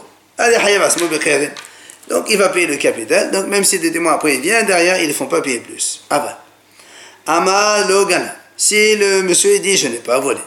Donc 2.11 2.27
il 2.29 2.37
va 2.37 2.49
payer 2.49 2.67
le 2.67 2.77
capital, 2.77 3.31
donc 3.31 3.47
même 3.47 3.63
si 3.63 3.79
des 3.79 3.93
témoins 3.93 4.15
après 4.15 4.35
il 4.35 4.41
vient 4.41 4.65
derrière, 4.65 5.01
ils 5.01 5.09
ne 5.09 5.13
font 5.13 5.27
pas 5.27 5.41
payer 5.41 5.61
plus. 5.61 6.03
Avant. 6.11 6.35
Ama 7.25 7.85
lo 7.89 8.09
Si 8.57 8.97
le 8.97 9.23
monsieur 9.23 9.57
dit 9.61 9.77
je 9.77 9.87
n'ai 9.87 9.99
pas 9.99 10.19
volé, 10.19 10.41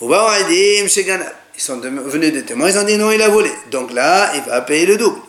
ils 0.00 1.62
sont 1.62 1.78
venus 1.78 2.32
des 2.32 2.42
témoins, 2.42 2.70
ils 2.70 2.78
ont 2.78 2.82
dit 2.82 2.96
non, 2.96 3.12
il 3.12 3.22
a 3.22 3.28
volé. 3.28 3.52
Donc 3.70 3.92
là, 3.92 4.32
il 4.34 4.40
va 4.42 4.62
payer 4.62 4.86
le 4.86 4.96
double. 4.96 5.20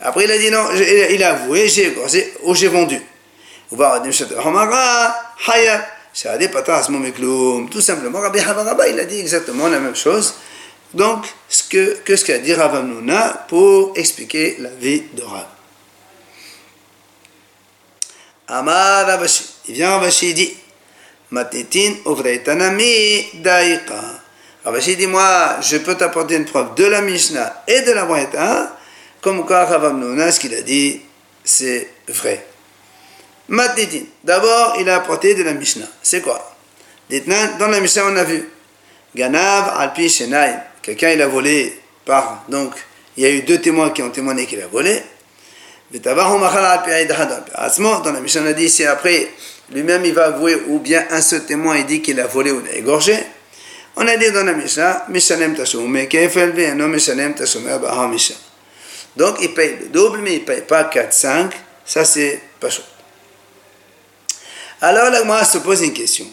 Après, 0.00 0.24
il 0.24 0.30
a 0.30 0.38
dit 0.38 0.50
non, 0.50 0.64
il 1.10 1.22
a 1.22 1.30
avoué, 1.30 1.68
j'ai 1.68 1.96
ou 2.42 2.54
j'ai 2.54 2.68
vendu. 2.68 3.00
Tout 3.70 3.76
simplement, 7.80 8.20
Rabbi 8.20 8.40
il 8.90 8.98
a 8.98 9.04
dit 9.04 9.20
exactement 9.20 9.68
la 9.68 9.78
même 9.78 9.94
chose. 9.94 10.34
Donc, 10.94 11.26
ce 11.48 11.64
que, 11.64 11.98
que 12.04 12.16
ce 12.16 12.24
qu'a 12.24 12.38
dit 12.38 12.54
Rav 12.54 12.84
pour 13.48 13.92
expliquer 13.96 14.56
la 14.58 14.70
vie 14.70 15.02
de 15.12 15.22
Rav. 15.22 15.46
Amar 18.48 19.06
Ravashi. 19.06 19.44
Il 19.68 19.74
vient 19.74 19.90
Ravashi, 19.90 20.30
il 20.30 20.34
dit 20.34 20.56
Matitin 21.30 21.96
tanami 22.42 23.26
daïqa. 23.34 24.00
Ravashi 24.64 24.96
dit 24.96 25.06
moi, 25.06 25.58
je 25.60 25.76
peux 25.76 25.94
t'apporter 25.94 26.36
une 26.36 26.46
preuve 26.46 26.74
de 26.74 26.86
la 26.86 27.02
Mishnah 27.02 27.64
et 27.66 27.82
de 27.82 27.92
la 27.92 28.06
Braïta, 28.06 28.76
comme 29.20 29.44
quoi 29.44 29.66
Ravamnuna, 29.66 30.32
ce 30.32 30.40
qu'il 30.40 30.54
a 30.54 30.62
dit, 30.62 31.02
c'est 31.44 31.90
vrai. 32.08 32.46
Matitin. 33.48 34.04
D'abord, 34.24 34.76
il 34.80 34.88
a 34.88 34.96
apporté 34.96 35.34
de 35.34 35.42
la 35.42 35.52
Mishnah. 35.52 35.86
C'est 36.02 36.22
quoi? 36.22 36.56
Dans 37.10 37.68
la 37.68 37.80
Mishnah, 37.80 38.06
on 38.06 38.16
a 38.16 38.24
vu 38.24 38.48
Ganav 39.14 39.78
alpi 39.78 40.08
shenai. 40.08 40.54
Quelqu'un, 40.82 41.10
il 41.10 41.22
a 41.22 41.28
volé 41.28 41.80
par. 42.04 42.44
Donc, 42.48 42.72
il 43.16 43.24
y 43.24 43.26
a 43.26 43.30
eu 43.30 43.42
deux 43.42 43.60
témoins 43.60 43.90
qui 43.90 44.02
ont 44.02 44.10
témoigné 44.10 44.46
qu'il 44.46 44.60
a 44.60 44.66
volé. 44.66 45.02
Dans 45.90 46.14
la 46.14 48.20
Mishnah, 48.20 48.42
on 48.42 48.46
a 48.46 48.52
dit 48.52 48.68
c'est 48.68 48.86
après 48.86 49.30
lui-même 49.70 50.04
il 50.04 50.14
va 50.14 50.26
avouer, 50.26 50.56
ou 50.68 50.78
bien 50.78 51.06
un 51.10 51.20
seul 51.20 51.44
témoin 51.44 51.78
il 51.78 51.86
dit 51.86 52.02
qu'il 52.02 52.20
a 52.20 52.26
volé 52.26 52.50
ou 52.50 52.62
l'a 52.62 52.74
égorgé. 52.74 53.16
On 53.96 54.06
a 54.06 54.16
dit 54.16 54.30
dans 54.30 54.44
la 54.44 54.52
Mishnah, 54.52 55.06
Mishanem 55.08 55.56
Tashume, 55.56 56.06
Kefel 56.06 56.54
un 56.72 56.80
homme 56.80 56.92
Mishanem 56.92 57.34
Tashume, 57.34 57.68
Abaha 57.68 58.06
Misha. 58.06 58.34
Donc 59.16 59.38
il 59.40 59.52
paye 59.54 59.78
le 59.80 59.88
double, 59.88 60.18
mais 60.18 60.34
il 60.34 60.40
ne 60.40 60.44
paye 60.44 60.60
pas 60.60 60.84
4, 60.84 61.12
5. 61.12 61.52
Ça 61.84 62.04
c'est 62.04 62.40
pas 62.60 62.70
chaud. 62.70 62.82
Alors 64.80 65.10
la 65.10 65.44
se 65.44 65.58
pose 65.58 65.82
une 65.82 65.92
question. 65.92 66.26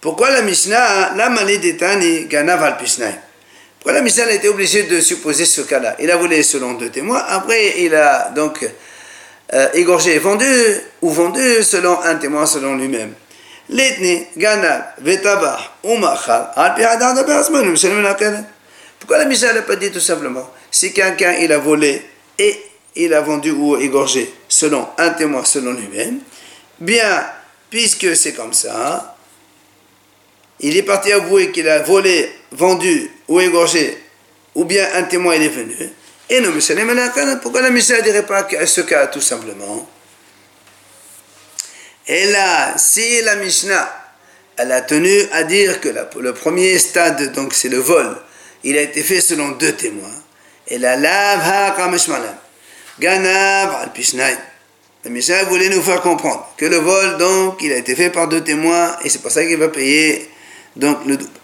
Pourquoi 0.00 0.30
la 0.30 0.42
Mishnah, 0.42 1.14
la 1.16 1.30
malédétani 1.30 2.26
Ganav 2.26 2.62
al 2.62 2.76
Pourquoi 3.80 3.94
la 3.94 4.02
Mishnah 4.02 4.24
a 4.24 4.32
été 4.32 4.46
obligée 4.46 4.82
de 4.82 5.00
supposer 5.00 5.46
ce 5.46 5.62
cas-là. 5.62 5.96
Il 6.00 6.10
a 6.10 6.16
volé 6.18 6.42
selon 6.42 6.74
deux 6.74 6.90
témoins, 6.90 7.24
après 7.26 7.80
il 7.80 7.94
a 7.94 8.28
donc 8.28 8.68
euh, 9.54 9.68
égorgé 9.72 10.16
et 10.16 10.18
vendu, 10.18 10.44
ou 11.00 11.08
vendu 11.08 11.62
selon 11.62 11.98
un 12.02 12.16
témoin, 12.16 12.44
selon 12.44 12.76
lui-même. 12.76 13.14
L'ethnie, 13.70 14.26
Gana, 14.36 14.94
Vetaba, 15.00 15.58
Umachal, 15.82 16.50
Pourquoi 18.98 19.16
la 19.16 19.24
Mishnah 19.24 19.54
n'a 19.54 19.62
pas 19.62 19.76
dit 19.76 19.90
tout 19.90 19.98
simplement? 19.98 20.50
Si 20.70 20.92
quelqu'un 20.92 21.32
il 21.40 21.50
a 21.50 21.56
volé 21.56 22.02
et 22.38 22.60
il 22.96 23.14
a 23.14 23.22
vendu 23.22 23.50
ou 23.50 23.78
égorgé 23.78 24.30
selon 24.46 24.88
un 24.98 25.08
témoin, 25.10 25.42
selon 25.46 25.72
lui-même, 25.72 26.18
bien, 26.80 27.24
puisque 27.70 28.14
c'est 28.14 28.34
comme 28.34 28.52
ça, 28.52 29.16
il 30.58 30.76
est 30.76 30.82
parti 30.82 31.12
avouer 31.12 31.50
qu'il 31.50 31.66
a 31.66 31.78
volé, 31.80 32.30
vendu 32.52 33.10
ou 33.30 33.40
égorgé, 33.40 33.96
ou 34.54 34.66
bien 34.66 34.86
un 34.94 35.04
témoin 35.04 35.36
il 35.36 35.44
est 35.44 35.48
venu, 35.48 35.74
et 36.32 36.40
non, 36.40 36.52
pourquoi 37.42 37.60
la 37.60 37.70
Mishnah 37.70 37.98
ne 37.98 38.02
dirait 38.02 38.24
pas 38.24 38.46
ce 38.64 38.82
cas 38.82 39.08
tout 39.08 39.20
simplement 39.20 39.88
Et 42.06 42.26
là, 42.26 42.78
si 42.78 43.20
la 43.22 43.34
Mishnah, 43.34 44.14
elle 44.56 44.70
a 44.70 44.80
tenu 44.80 45.10
à 45.32 45.42
dire 45.42 45.80
que 45.80 45.88
le 45.88 46.32
premier 46.32 46.78
stade, 46.78 47.32
donc 47.32 47.52
c'est 47.52 47.68
le 47.68 47.78
vol, 47.78 48.16
il 48.62 48.78
a 48.78 48.82
été 48.82 49.02
fait 49.02 49.20
selon 49.20 49.50
deux 49.52 49.72
témoins. 49.72 50.22
Et 50.68 50.78
la 50.78 50.96
lave 50.96 51.74
Ganav 53.00 53.74
al 53.74 53.90
La 55.04 55.10
Mishnah 55.10 55.44
voulait 55.44 55.68
nous 55.68 55.82
faire 55.82 56.00
comprendre 56.00 56.48
que 56.56 56.66
le 56.66 56.76
vol, 56.76 57.16
donc, 57.16 57.58
il 57.60 57.72
a 57.72 57.76
été 57.76 57.96
fait 57.96 58.10
par 58.10 58.28
deux 58.28 58.44
témoins 58.44 58.96
et 59.02 59.08
c'est 59.08 59.20
pour 59.20 59.32
ça 59.32 59.44
qu'il 59.44 59.56
va 59.56 59.68
payer 59.68 60.30
donc 60.76 60.98
le 61.06 61.16
double. 61.16 61.39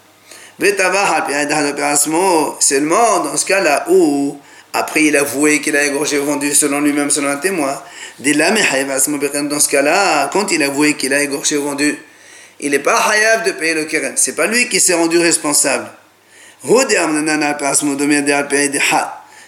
Seulement 2.59 3.19
dans 3.19 3.37
ce 3.37 3.45
cas-là 3.45 3.85
où 3.89 4.37
Après, 4.73 5.05
il 5.05 5.15
a 5.17 5.21
avoué 5.21 5.61
qu'il 5.61 5.75
a 5.75 5.83
égorgé 5.85 6.19
ou 6.19 6.25
vendu 6.25 6.53
selon 6.53 6.81
lui-même, 6.81 7.09
selon 7.09 7.29
un 7.29 7.37
témoin. 7.37 7.81
Dans 8.19 9.59
ce 9.59 9.69
cas-là, 9.69 10.29
quand 10.31 10.51
il 10.51 10.61
a 10.61 10.67
avoué 10.67 10.95
qu'il 10.95 11.13
a 11.13 11.21
égorgé 11.23 11.57
ou 11.57 11.63
vendu, 11.63 11.97
il 12.59 12.71
n'est 12.71 12.79
pas 12.79 12.99
hayab 13.09 13.45
de 13.45 13.51
payer 13.51 13.73
le 13.73 13.85
keren. 13.85 14.13
C'est 14.15 14.35
pas 14.35 14.47
lui 14.47 14.67
qui 14.69 14.79
s'est 14.79 14.93
rendu 14.93 15.17
responsable. 15.17 15.87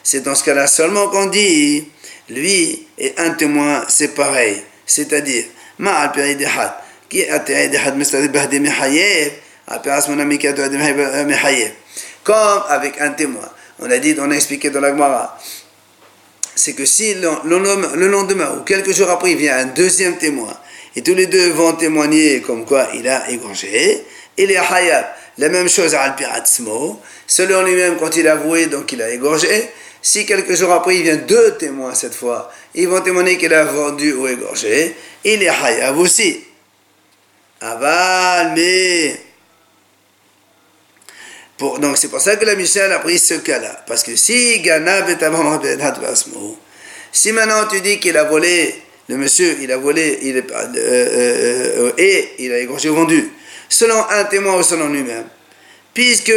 C'est 0.03 0.23
dans 0.23 0.35
ce 0.35 0.43
cas-là 0.43 0.67
seulement 0.67 1.07
qu'on 1.09 1.25
dit, 1.25 1.87
lui 2.29 2.87
et 2.97 3.13
un 3.17 3.31
témoin, 3.31 3.83
c'est 3.87 4.15
pareil. 4.15 4.63
C'est-à-dire, 4.85 5.43
comme 12.23 12.61
avec 12.69 12.99
un 13.01 13.11
témoin. 13.11 13.49
On 13.79 13.89
a 13.89 13.97
dit, 13.97 14.15
on 14.19 14.29
a 14.29 14.35
expliqué 14.35 14.69
dans 14.69 14.81
la 14.81 14.89
Gemara, 14.89 15.37
c'est 16.55 16.73
que 16.73 16.85
si 16.85 17.15
le, 17.15 18.07
lendemain 18.07 18.57
ou 18.57 18.63
quelques 18.63 18.91
jours 18.93 19.09
après, 19.09 19.31
il 19.31 19.37
vient 19.37 19.57
un 19.57 19.65
deuxième 19.65 20.17
témoin, 20.17 20.53
et 20.95 21.01
tous 21.01 21.13
les 21.13 21.27
deux 21.27 21.51
vont 21.51 21.73
témoigner 21.73 22.41
comme 22.41 22.65
quoi 22.65 22.89
il 22.93 23.07
a 23.07 23.29
égorgé, 23.29 24.03
il 24.37 24.51
est 24.51 24.57
hayab. 24.57 25.05
La 25.37 25.47
même 25.47 25.69
chose 25.69 25.95
à 25.95 26.01
Alpiratsmo, 26.01 26.99
selon 27.25 27.63
lui-même 27.63 27.95
quand 27.97 28.13
il 28.17 28.27
a 28.27 28.33
avoué, 28.33 28.65
donc 28.65 28.91
il 28.91 29.01
a 29.01 29.09
égorgé. 29.09 29.69
Si 30.01 30.25
quelques 30.25 30.55
jours 30.55 30.73
après, 30.73 30.97
il 30.97 31.03
vient 31.03 31.15
deux 31.15 31.55
témoins 31.57 31.93
cette 31.93 32.15
fois, 32.15 32.51
ils 32.75 32.87
vont 32.87 32.99
témoigner 32.99 33.37
qu'il 33.37 33.53
a 33.53 33.63
vendu 33.63 34.11
ou 34.13 34.27
égorgé, 34.27 34.95
il 35.23 35.41
est 35.41 35.47
hayab 35.47 35.97
aussi. 35.97 36.43
Aval, 37.61 38.53
mais 38.55 39.28
donc 41.59 41.97
c'est 41.97 42.07
pour 42.07 42.21
ça 42.21 42.35
que 42.35 42.45
la 42.45 42.55
Michel 42.55 42.91
a 42.91 42.99
pris 42.99 43.19
ce 43.19 43.35
cas-là. 43.35 43.83
Parce 43.87 44.03
que 44.03 44.15
si 44.15 44.59
Ganab 44.61 45.09
est 45.09 45.23
si 47.11 47.31
maintenant 47.31 47.67
tu 47.69 47.81
dis 47.81 47.99
qu'il 47.99 48.17
a 48.17 48.23
volé, 48.23 48.75
le 49.07 49.17
monsieur, 49.17 49.57
il 49.61 49.71
a 49.71 49.77
volé, 49.77 50.19
il 50.21 50.37
est, 50.37 50.51
euh, 50.51 50.67
euh, 50.75 51.87
euh, 51.87 51.91
et 51.97 52.29
il 52.39 52.53
a 52.53 52.59
égorgé 52.59 52.89
vendu, 52.89 53.29
selon 53.67 54.07
un 54.09 54.23
témoin 54.25 54.57
ou 54.57 54.63
selon 54.63 54.87
lui-même, 54.89 55.25
puisque 55.93 56.31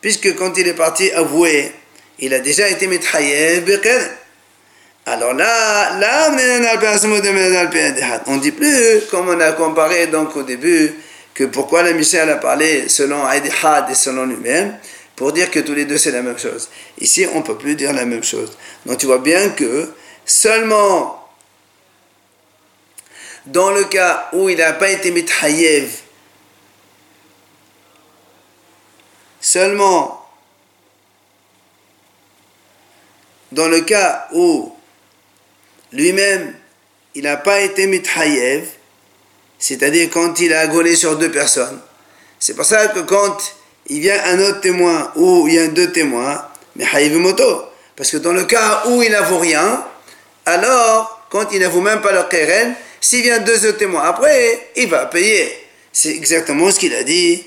puisque 0.00 0.36
quand 0.36 0.56
il 0.56 0.68
est 0.68 0.74
parti 0.74 1.10
avouer, 1.10 1.72
il 2.20 2.32
a 2.32 2.38
déjà 2.38 2.68
été 2.68 2.86
mis 2.86 3.00
alors 5.06 5.34
là, 5.34 5.98
là, 5.98 6.30
on 8.26 8.36
dit 8.38 8.52
plus, 8.52 9.02
comme 9.10 9.28
on 9.28 9.38
a 9.38 9.52
comparé 9.52 10.06
donc 10.06 10.34
au 10.34 10.42
début, 10.42 10.94
que 11.34 11.44
pourquoi 11.44 11.82
la 11.82 11.92
Michel 11.92 12.30
a 12.30 12.36
parlé 12.36 12.88
selon 12.88 13.24
Aïdihad 13.26 13.90
et 13.90 13.94
selon 13.94 14.24
lui-même, 14.24 14.78
pour 15.16 15.32
dire 15.32 15.50
que 15.50 15.60
tous 15.60 15.74
les 15.74 15.84
deux 15.84 15.98
c'est 15.98 16.12
la 16.12 16.22
même 16.22 16.38
chose. 16.38 16.68
Ici, 17.00 17.26
on 17.32 17.38
ne 17.38 17.44
peut 17.44 17.58
plus 17.58 17.74
dire 17.74 17.92
la 17.92 18.04
même 18.04 18.24
chose. 18.24 18.56
Donc 18.86 18.98
tu 18.98 19.06
vois 19.06 19.18
bien 19.18 19.50
que 19.50 19.92
seulement 20.24 21.20
dans 23.46 23.70
le 23.72 23.84
cas 23.84 24.30
où 24.32 24.48
il 24.48 24.58
n'a 24.58 24.72
pas 24.72 24.90
été 24.90 25.10
mithayev, 25.10 25.90
seulement 29.40 30.24
dans 33.52 33.68
le 33.68 33.82
cas 33.82 34.28
où 34.32 34.74
lui-même 35.92 36.54
il 37.14 37.24
n'a 37.24 37.36
pas 37.36 37.60
été 37.60 37.86
mithayev, 37.86 38.66
c'est-à-dire 39.64 40.10
quand 40.12 40.40
il 40.40 40.52
a 40.52 40.66
gaulé 40.66 40.94
sur 40.94 41.16
deux 41.16 41.30
personnes. 41.30 41.80
C'est 42.38 42.52
pour 42.54 42.66
ça 42.66 42.88
que 42.88 43.00
quand 43.00 43.34
il 43.86 44.00
vient 44.00 44.22
un 44.26 44.38
autre 44.40 44.60
témoin 44.60 45.10
ou 45.16 45.48
il 45.48 45.54
y 45.54 45.58
a 45.58 45.68
deux 45.68 45.90
témoins, 45.90 46.46
mais 46.76 46.84
haïv 46.92 47.16
moto. 47.16 47.64
Parce 47.96 48.10
que 48.10 48.18
dans 48.18 48.34
le 48.34 48.44
cas 48.44 48.82
où 48.88 49.02
il 49.02 49.10
n'avoue 49.10 49.38
rien, 49.38 49.82
alors, 50.44 51.26
quand 51.30 51.50
il 51.52 51.60
n'avoue 51.60 51.80
même 51.80 52.02
pas 52.02 52.12
le 52.12 52.24
keren, 52.24 52.74
s'il 53.00 53.22
vient 53.22 53.38
deux 53.38 53.66
autres 53.66 53.78
témoins 53.78 54.02
après, 54.02 54.68
il 54.76 54.86
va 54.90 55.06
payer. 55.06 55.50
C'est 55.90 56.10
exactement 56.10 56.70
ce 56.70 56.78
qu'il 56.78 56.94
a 56.94 57.02
dit, 57.02 57.42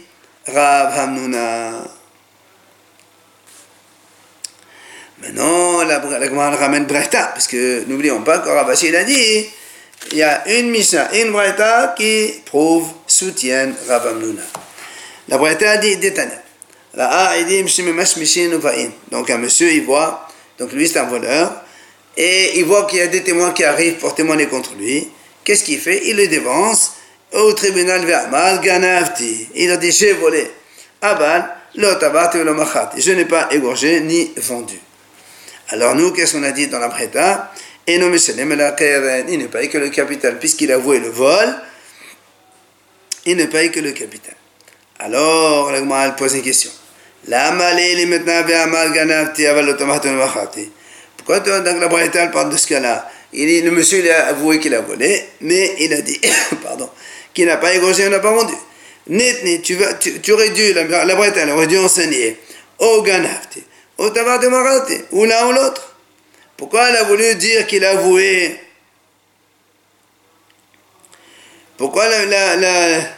Rav 0.47 0.97
Hamnuna. 0.97 1.83
Maintenant, 5.19 5.83
la, 5.83 5.99
la, 5.99 6.49
ramène 6.55 6.85
Brechta, 6.85 7.27
parce 7.27 7.45
que 7.45 7.83
n'oublions 7.87 8.23
pas 8.23 8.39
que 8.39 8.49
Rav 8.49 8.75
il 8.81 8.95
a 8.95 9.03
dit 9.03 9.45
il 10.11 10.17
y 10.19 10.23
a 10.23 10.47
une 10.57 10.69
Mishnah, 10.69 11.13
une 11.15 11.31
Braïta 11.31 11.93
qui 11.97 12.41
prouve, 12.45 12.89
soutient 13.05 13.73
Rav 13.87 14.07
Amnuna. 14.07 14.41
La 15.27 15.37
Braïta 15.37 15.77
dit 15.77 15.97
Détana. 15.97 16.43
Donc 19.11 19.29
un 19.29 19.37
monsieur, 19.37 19.71
il 19.71 19.83
voit, 19.83 20.27
donc 20.57 20.71
lui 20.71 20.87
c'est 20.87 20.99
un 20.99 21.05
voleur, 21.05 21.61
et 22.15 22.57
il 22.59 22.65
voit 22.65 22.85
qu'il 22.85 22.99
y 22.99 23.01
a 23.01 23.07
des 23.07 23.21
témoins 23.21 23.51
qui 23.51 23.63
arrivent 23.63 23.95
pour 23.95 24.15
témoigner 24.15 24.47
contre 24.47 24.73
lui. 24.75 25.07
Qu'est-ce 25.43 25.63
qu'il 25.63 25.79
fait? 25.79 26.01
Il 26.05 26.15
les 26.15 26.27
dévance 26.27 26.93
au 27.33 27.53
tribunal 27.53 28.05
Ve'amal 28.05 28.61
Ganavti. 28.61 29.49
Il 29.55 29.69
a 29.69 29.77
dit 29.77 29.91
J'ai 29.91 30.13
volé. 30.13 30.49
Abal, 31.01 31.55
je 31.75 33.11
n'ai 33.11 33.25
pas 33.25 33.47
égorgé 33.51 33.99
ni 34.01 34.31
vendu. 34.37 34.79
Alors 35.69 35.95
nous, 35.95 36.11
qu'est-ce 36.11 36.35
qu'on 36.35 36.43
a 36.43 36.51
dit 36.51 36.67
dans 36.67 36.79
la 36.79 36.87
Braïta 36.87 37.51
et 37.89 37.97
non, 37.97 38.07
il 38.07 39.39
ne 39.39 39.47
paye 39.47 39.69
que 39.69 39.77
le 39.77 39.87
capital, 39.87 40.37
puisqu'il 40.39 40.73
a 40.73 40.77
voué 40.77 40.99
le 40.99 41.07
vol, 41.07 41.55
il 43.25 43.37
ne 43.37 43.45
paye 43.45 43.71
que 43.71 43.79
le 43.79 43.93
capital. 43.93 44.35
Alors, 44.99 45.71
la 45.71 46.11
pose 46.11 46.35
une 46.35 46.41
question. 46.41 46.69
Pourquoi 51.17 51.39
donc 51.39 51.79
la 51.79 51.87
Braïta 51.87 52.27
parle 52.27 52.49
de 52.51 52.57
ce 52.57 52.67
cas-là? 52.67 53.09
Il, 53.31 53.65
Le 53.65 53.71
monsieur 53.71 53.99
il 53.99 54.09
a 54.09 54.27
avoué 54.27 54.59
qu'il 54.59 54.73
a 54.73 54.81
volé, 54.81 55.23
mais 55.41 55.75
il 55.79 55.93
a 55.93 56.01
dit, 56.01 56.19
pardon, 56.63 56.89
qu'il 57.33 57.45
n'a 57.45 57.57
pas 57.57 57.73
égorgé, 57.73 58.03
il 58.03 58.09
n'a 58.09 58.19
pas 58.19 58.33
vendu. 58.33 58.53
tu, 59.63 59.77
tu, 60.21 60.31
aurais 60.33 60.49
dû, 60.49 60.73
la, 60.73 61.05
la 61.05 61.15
Braïta 61.15 61.45
aurait 61.53 61.67
dû 61.67 61.77
enseigner 61.77 62.37
au 62.79 63.01
Ganafti, 63.01 63.63
au 63.97 64.09
Tabat 64.09 64.39
de 64.39 64.47
Marati, 64.47 64.97
ou 65.11 65.23
l'un 65.23 65.47
ou 65.47 65.51
l'autre. 65.53 65.86
Pourquoi 66.57 66.89
elle 66.89 66.95
a 66.97 67.03
voulu 67.03 67.35
dire 67.35 67.67
qu'il 67.67 67.85
a 67.85 67.91
avoué? 67.91 68.59
Pourquoi 71.77 72.07
la, 72.09 72.55
la, 72.55 73.17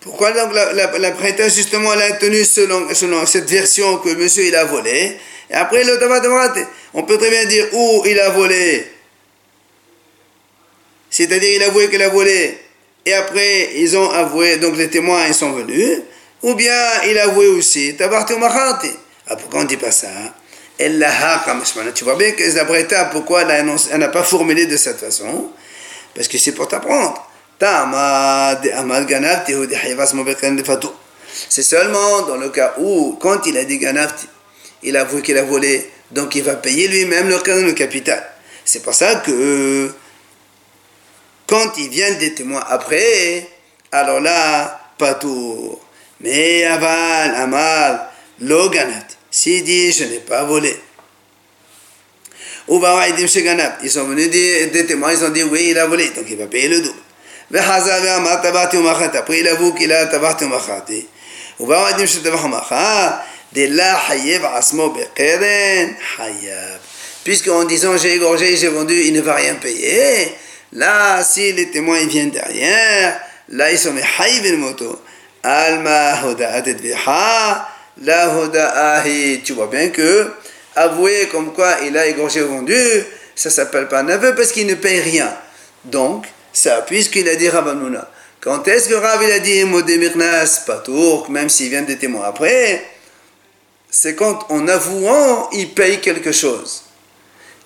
Pourquoi 0.00 0.32
donc 0.32 0.52
la, 0.52 0.72
la, 0.72 0.98
la 0.98 1.48
justement 1.48 1.92
elle 1.92 2.02
a 2.02 2.12
tenu 2.16 2.44
selon, 2.44 2.92
selon 2.92 3.24
cette 3.24 3.48
version 3.48 3.98
que 3.98 4.08
monsieur 4.14 4.44
il 4.44 4.56
a 4.56 4.64
volé 4.64 5.16
et 5.48 5.54
après 5.54 5.84
le 5.84 5.96
On 6.94 7.04
peut 7.04 7.18
très 7.18 7.30
bien 7.30 7.44
dire 7.44 7.68
où 7.72 8.02
il 8.04 8.18
a 8.18 8.30
volé? 8.30 8.90
C'est-à-dire 11.08 11.54
il 11.54 11.62
a 11.62 11.66
avoué 11.66 11.88
qu'il 11.88 12.02
a 12.02 12.08
volé 12.08 12.58
et 13.04 13.14
après 13.14 13.76
ils 13.76 13.96
ont 13.96 14.10
avoué, 14.10 14.56
donc 14.58 14.76
les 14.76 14.88
témoins 14.88 15.26
ils 15.26 15.34
sont 15.34 15.52
venus, 15.52 16.00
ou 16.42 16.54
bien 16.54 16.74
il 17.08 17.18
a 17.18 17.24
avoué 17.24 17.46
aussi, 17.46 17.96
ah, 19.28 19.36
pourquoi 19.36 19.60
on 19.60 19.62
ne 19.62 19.68
dit 19.68 19.76
pas 19.76 19.92
ça 19.92 20.08
Tu 21.94 22.04
vois 22.04 22.16
bien 22.16 22.32
que 22.32 22.50
Zabreta, 22.50 23.04
pourquoi 23.06 23.42
elle 23.42 23.98
n'a 23.98 24.08
pas 24.08 24.22
formulé 24.24 24.66
de 24.66 24.76
cette 24.76 24.98
façon? 24.98 25.50
Parce 26.14 26.28
que 26.28 26.38
c'est 26.38 26.52
pour 26.52 26.68
t'apprendre. 26.68 27.28
C'est 31.48 31.62
seulement 31.62 32.22
dans 32.22 32.36
le 32.36 32.48
cas 32.48 32.74
où, 32.78 33.16
quand 33.20 33.46
il 33.46 33.56
a 33.56 33.64
dit 33.64 33.78
Ganafti, 33.78 34.26
il 34.82 34.96
a 34.96 35.02
avoué 35.02 35.22
qu'il 35.22 35.38
a 35.38 35.44
volé, 35.44 35.88
donc 36.10 36.34
il 36.34 36.42
va 36.42 36.56
payer 36.56 36.88
lui-même 36.88 37.28
le 37.28 37.72
capital. 37.72 38.28
C'est 38.64 38.82
pour 38.82 38.94
ça 38.94 39.16
que 39.16 39.90
quand 41.52 41.76
ils 41.76 41.90
viennent 41.90 42.16
des 42.16 42.32
témoins 42.32 42.64
après, 42.66 43.46
alors 43.92 44.20
là, 44.22 44.80
pas 44.96 45.12
tour. 45.12 45.82
Mais 46.22 46.64
aval, 46.64 47.34
amal, 47.34 48.08
loganat. 48.40 49.08
S'il 49.30 49.62
dit, 49.62 49.92
je 49.92 50.04
n'ai 50.04 50.20
pas 50.20 50.44
volé. 50.44 50.74
Ou 52.68 52.82
ils 53.18 53.28
sont 53.90 54.04
venus 54.04 54.30
des, 54.30 54.68
des 54.68 54.86
témoins, 54.86 55.12
ils 55.12 55.22
ont 55.22 55.28
dit, 55.28 55.42
oui, 55.42 55.68
il 55.72 55.78
a 55.78 55.84
volé, 55.84 56.08
donc 56.16 56.24
il 56.26 56.38
va 56.38 56.46
payer 56.46 56.68
le 56.68 56.80
double. 56.80 56.98
Après, 59.14 59.38
il 59.38 59.48
avoue 59.48 59.74
qu'il 59.74 59.92
a 59.92 60.06
tabahtu 60.06 60.46
machati. 60.46 61.06
Ou 61.58 61.66
bawaïdim 61.66 62.06
shetabah 62.06 62.48
macha, 62.48 63.26
de 63.52 63.66
la 63.66 64.00
hayeb 64.08 64.42
asmo 64.54 64.88
bekeren 64.88 65.96
hayab. 66.18 66.80
Puisqu'en 67.24 67.64
disant 67.64 67.98
j'ai 67.98 68.14
égorgé, 68.14 68.56
j'ai 68.56 68.68
vendu, 68.68 68.94
il 68.94 69.12
ne 69.12 69.20
va 69.20 69.34
rien 69.34 69.56
payer. 69.56 70.34
Là, 70.72 71.22
si 71.22 71.52
les 71.52 71.70
témoins 71.70 72.04
viennent 72.06 72.30
derrière, 72.30 73.20
là 73.48 73.70
ils 73.70 73.78
sont 73.78 73.92
le 73.94 74.56
moto. 74.56 75.00
Alma 75.42 76.22
la 76.34 76.62
Tu 79.44 79.52
vois 79.52 79.66
bien 79.66 79.88
que 79.88 80.30
avouer 80.74 81.28
comme 81.30 81.52
quoi 81.52 81.76
il 81.84 81.96
a 81.98 82.06
égorgé 82.06 82.42
ou 82.42 82.48
vendu, 82.48 83.04
ça 83.34 83.50
s'appelle 83.50 83.88
pas 83.88 84.00
un 84.00 84.08
aveu 84.08 84.34
parce 84.34 84.52
qu'il 84.52 84.66
ne 84.66 84.74
paye 84.74 85.00
rien. 85.00 85.34
Donc, 85.84 86.26
ça, 86.52 86.82
puisqu'il 86.86 87.28
a 87.28 87.34
dit 87.34 87.48
Rabbanuna. 87.48 88.08
Quand 88.40 88.66
est-ce 88.66 88.88
que 88.88 88.94
Rav 88.94 89.22
il 89.22 89.30
a 89.30 89.38
dit 89.38 89.64
Modé 89.64 89.98
Mirnas, 89.98 90.62
Patour, 90.66 91.30
même 91.30 91.48
s'il 91.48 91.70
vient 91.70 91.82
des 91.82 91.96
témoins 91.96 92.24
après 92.24 92.84
C'est 93.90 94.14
quand 94.14 94.46
en 94.48 94.66
avouant, 94.68 95.48
il 95.52 95.70
paye 95.70 96.00
quelque 96.00 96.32
chose. 96.32 96.84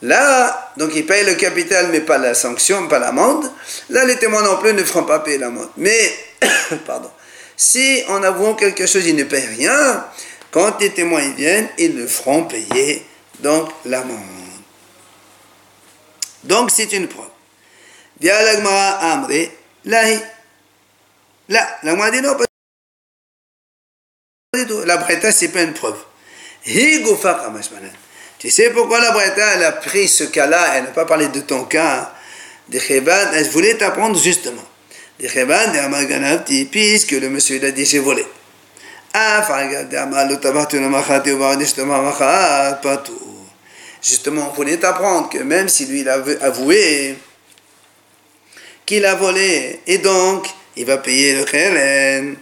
Là, 0.03 0.73
donc 0.77 0.91
il 0.95 1.07
paye 1.07 1.25
le 1.25 1.35
capital 1.35 1.89
mais 1.91 2.01
pas 2.01 2.19
la 2.19 2.35
sanction, 2.35 2.87
pas 2.89 2.99
l'amende. 2.99 3.51
Là, 3.91 4.05
les 4.05 4.17
témoins 4.17 4.43
non 4.43 4.59
plus 4.59 4.73
ne 4.75 4.85
feront 4.85 5.05
pas 5.05 5.21
payer 5.21 5.39
l'amende. 5.39 5.71
Mais, 5.77 6.15
pardon, 6.87 7.11
si 7.57 8.03
en 8.09 8.23
avouant 8.23 8.55
quelque 8.55 8.87
chose, 8.87 9.07
ils 9.07 9.17
ne 9.17 9.25
payent 9.25 9.47
rien, 9.57 10.05
quand 10.51 10.79
les 10.81 10.91
témoins 10.91 11.29
viennent, 11.31 11.69
ils 11.79 11.97
le 11.97 12.07
feront 12.07 12.45
payer 12.45 13.07
donc 13.41 13.71
l'amende. 13.85 14.21
Donc 16.45 16.71
c'est 16.71 16.93
une 16.93 17.09
preuve. 17.09 17.31
Via 18.21 18.43
l'agmara 18.43 19.13
amri, 19.13 19.51
lahi. 19.85 20.21
Là, 21.49 21.79
la 21.83 22.11
dit 22.11 22.21
non, 22.21 22.35
pas 22.35 22.45
du. 24.55 24.85
La 24.85 24.97
breta, 24.97 25.33
c'est 25.33 25.49
pas 25.49 25.63
une 25.63 25.75
preuve. 25.75 25.99
Tu 28.39 28.51
sais 28.51 28.71
pourquoi 28.71 29.01
la 29.01 29.13
breta, 29.13 29.55
elle 29.55 29.65
a 29.65 29.73
pris 29.73 30.09
ce 30.09 30.25
cas-là, 30.25 30.75
elle 30.75 30.85
n'a 30.85 30.91
pas 30.91 31.07
parlé 31.07 31.29
de 31.29 31.41
ton 31.41 31.65
cas, 31.65 32.13
de 32.69 32.79
elle 32.79 33.49
voulait 33.49 33.75
t'apprendre 33.75 34.19
justement. 34.21 34.65
De 35.19 35.27
Cheban, 35.29 35.73
de 35.73 35.79
Amaganavti, 35.79 36.67
puisque 36.67 37.13
le 37.13 37.31
monsieur 37.31 37.57
il 37.57 37.65
a 37.65 37.71
dit 37.71 37.87
j'ai 37.87 38.01
volé. 38.01 38.27
Justement, 44.03 44.51
on 44.51 44.55
voulait 44.55 44.77
t'apprendre 44.77 45.31
que 45.31 45.39
même 45.39 45.69
si 45.69 45.87
lui 45.87 46.01
il 46.01 46.09
a 46.09 46.23
avoué 46.43 47.17
qu'il 48.85 49.05
a 49.07 49.15
volé, 49.15 49.81
et 49.87 49.99
donc 49.99 50.47
il 50.77 50.85
va 50.85 50.99
payer 50.99 51.35
le 51.35 51.45
khelen. 51.45 52.37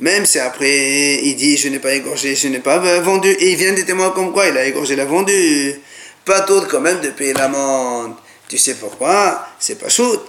Même 0.00 0.26
si 0.26 0.38
après 0.38 1.20
il 1.22 1.36
dit 1.36 1.56
je 1.56 1.68
n'ai 1.68 1.78
pas 1.78 1.92
égorgé, 1.92 2.34
je 2.34 2.48
n'ai 2.48 2.58
pas 2.58 2.78
vendu, 3.00 3.30
et 3.30 3.52
il 3.52 3.56
vient 3.56 3.72
des 3.72 3.84
témoins 3.84 4.10
comme 4.10 4.32
quoi 4.32 4.48
il 4.48 4.56
a 4.56 4.64
égorgé, 4.64 4.94
il 4.94 5.00
a 5.00 5.04
vendu. 5.04 5.78
Pas 6.24 6.40
tout 6.40 6.62
quand 6.70 6.80
même 6.80 7.00
de 7.00 7.10
payer 7.10 7.34
l'amende. 7.34 8.14
Tu 8.48 8.58
sais 8.58 8.74
pourquoi? 8.74 9.46
C'est 9.58 9.78
pas 9.78 9.88
shoot. 9.88 10.20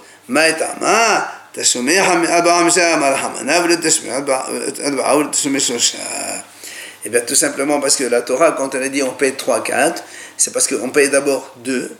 Et 7.04 7.08
bien 7.08 7.20
tout 7.20 7.34
simplement 7.34 7.80
parce 7.80 7.96
que 7.96 8.04
la 8.04 8.22
Torah, 8.22 8.52
quand 8.52 8.74
elle 8.74 8.84
a 8.84 8.88
dit 8.88 9.02
on 9.02 9.10
paye 9.10 9.32
3, 9.34 9.64
4, 9.64 10.04
c'est 10.36 10.52
parce 10.52 10.68
qu'on 10.68 10.90
paye 10.90 11.10
d'abord 11.10 11.54
2, 11.64 11.96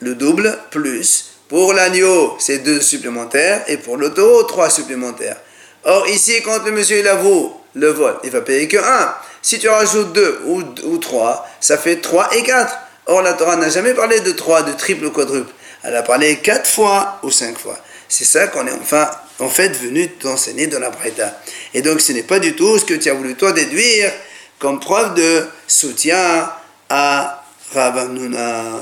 le 0.00 0.14
double, 0.14 0.58
plus 0.70 1.30
pour 1.48 1.72
l'agneau, 1.72 2.36
c'est 2.38 2.58
2 2.58 2.80
supplémentaires, 2.80 3.64
et 3.66 3.76
pour 3.78 3.96
le 3.96 4.12
taureau, 4.12 4.42
3 4.42 4.70
supplémentaires. 4.70 5.38
Or, 5.84 6.06
ici, 6.08 6.42
quand 6.42 6.64
le 6.64 6.72
monsieur 6.72 6.98
il 6.98 7.08
avoue 7.08 7.54
le 7.74 7.88
vol, 7.88 8.16
il 8.24 8.30
va 8.30 8.40
payer 8.40 8.68
que 8.68 8.76
1. 8.76 9.14
Si 9.42 9.58
tu 9.58 9.68
rajoutes 9.68 10.12
2 10.12 10.40
ou, 10.46 10.62
ou 10.84 10.98
3, 10.98 11.48
ça 11.60 11.78
fait 11.78 11.96
3 11.96 12.36
et 12.36 12.42
4. 12.42 12.74
Or, 13.06 13.22
la 13.22 13.32
Torah 13.32 13.56
n'a 13.56 13.68
jamais 13.68 13.94
parlé 13.94 14.20
de 14.20 14.32
3, 14.32 14.62
de 14.62 14.72
triple 14.72 15.06
ou 15.06 15.10
quadruple. 15.10 15.52
Elle 15.82 15.96
a 15.96 16.02
parlé 16.02 16.36
4 16.36 16.68
fois 16.68 17.18
ou 17.22 17.30
5 17.30 17.58
fois. 17.58 17.78
C'est 18.08 18.24
ça 18.24 18.48
qu'on 18.48 18.66
est 18.66 18.72
enfin, 18.72 19.10
en 19.38 19.48
fait 19.48 19.68
venu 19.68 20.08
t'enseigner 20.08 20.66
dans 20.66 20.80
la 20.80 20.90
Breta. 20.90 21.40
Et 21.72 21.80
donc, 21.80 22.00
ce 22.00 22.12
n'est 22.12 22.22
pas 22.22 22.38
du 22.38 22.54
tout 22.54 22.78
ce 22.78 22.84
que 22.84 22.94
tu 22.94 23.08
as 23.08 23.14
voulu 23.14 23.34
toi 23.34 23.52
déduire 23.52 24.12
comme 24.58 24.78
preuve 24.78 25.14
de 25.14 25.46
soutien 25.66 26.50
à 26.90 27.42
Rabbanuna. 27.72 28.80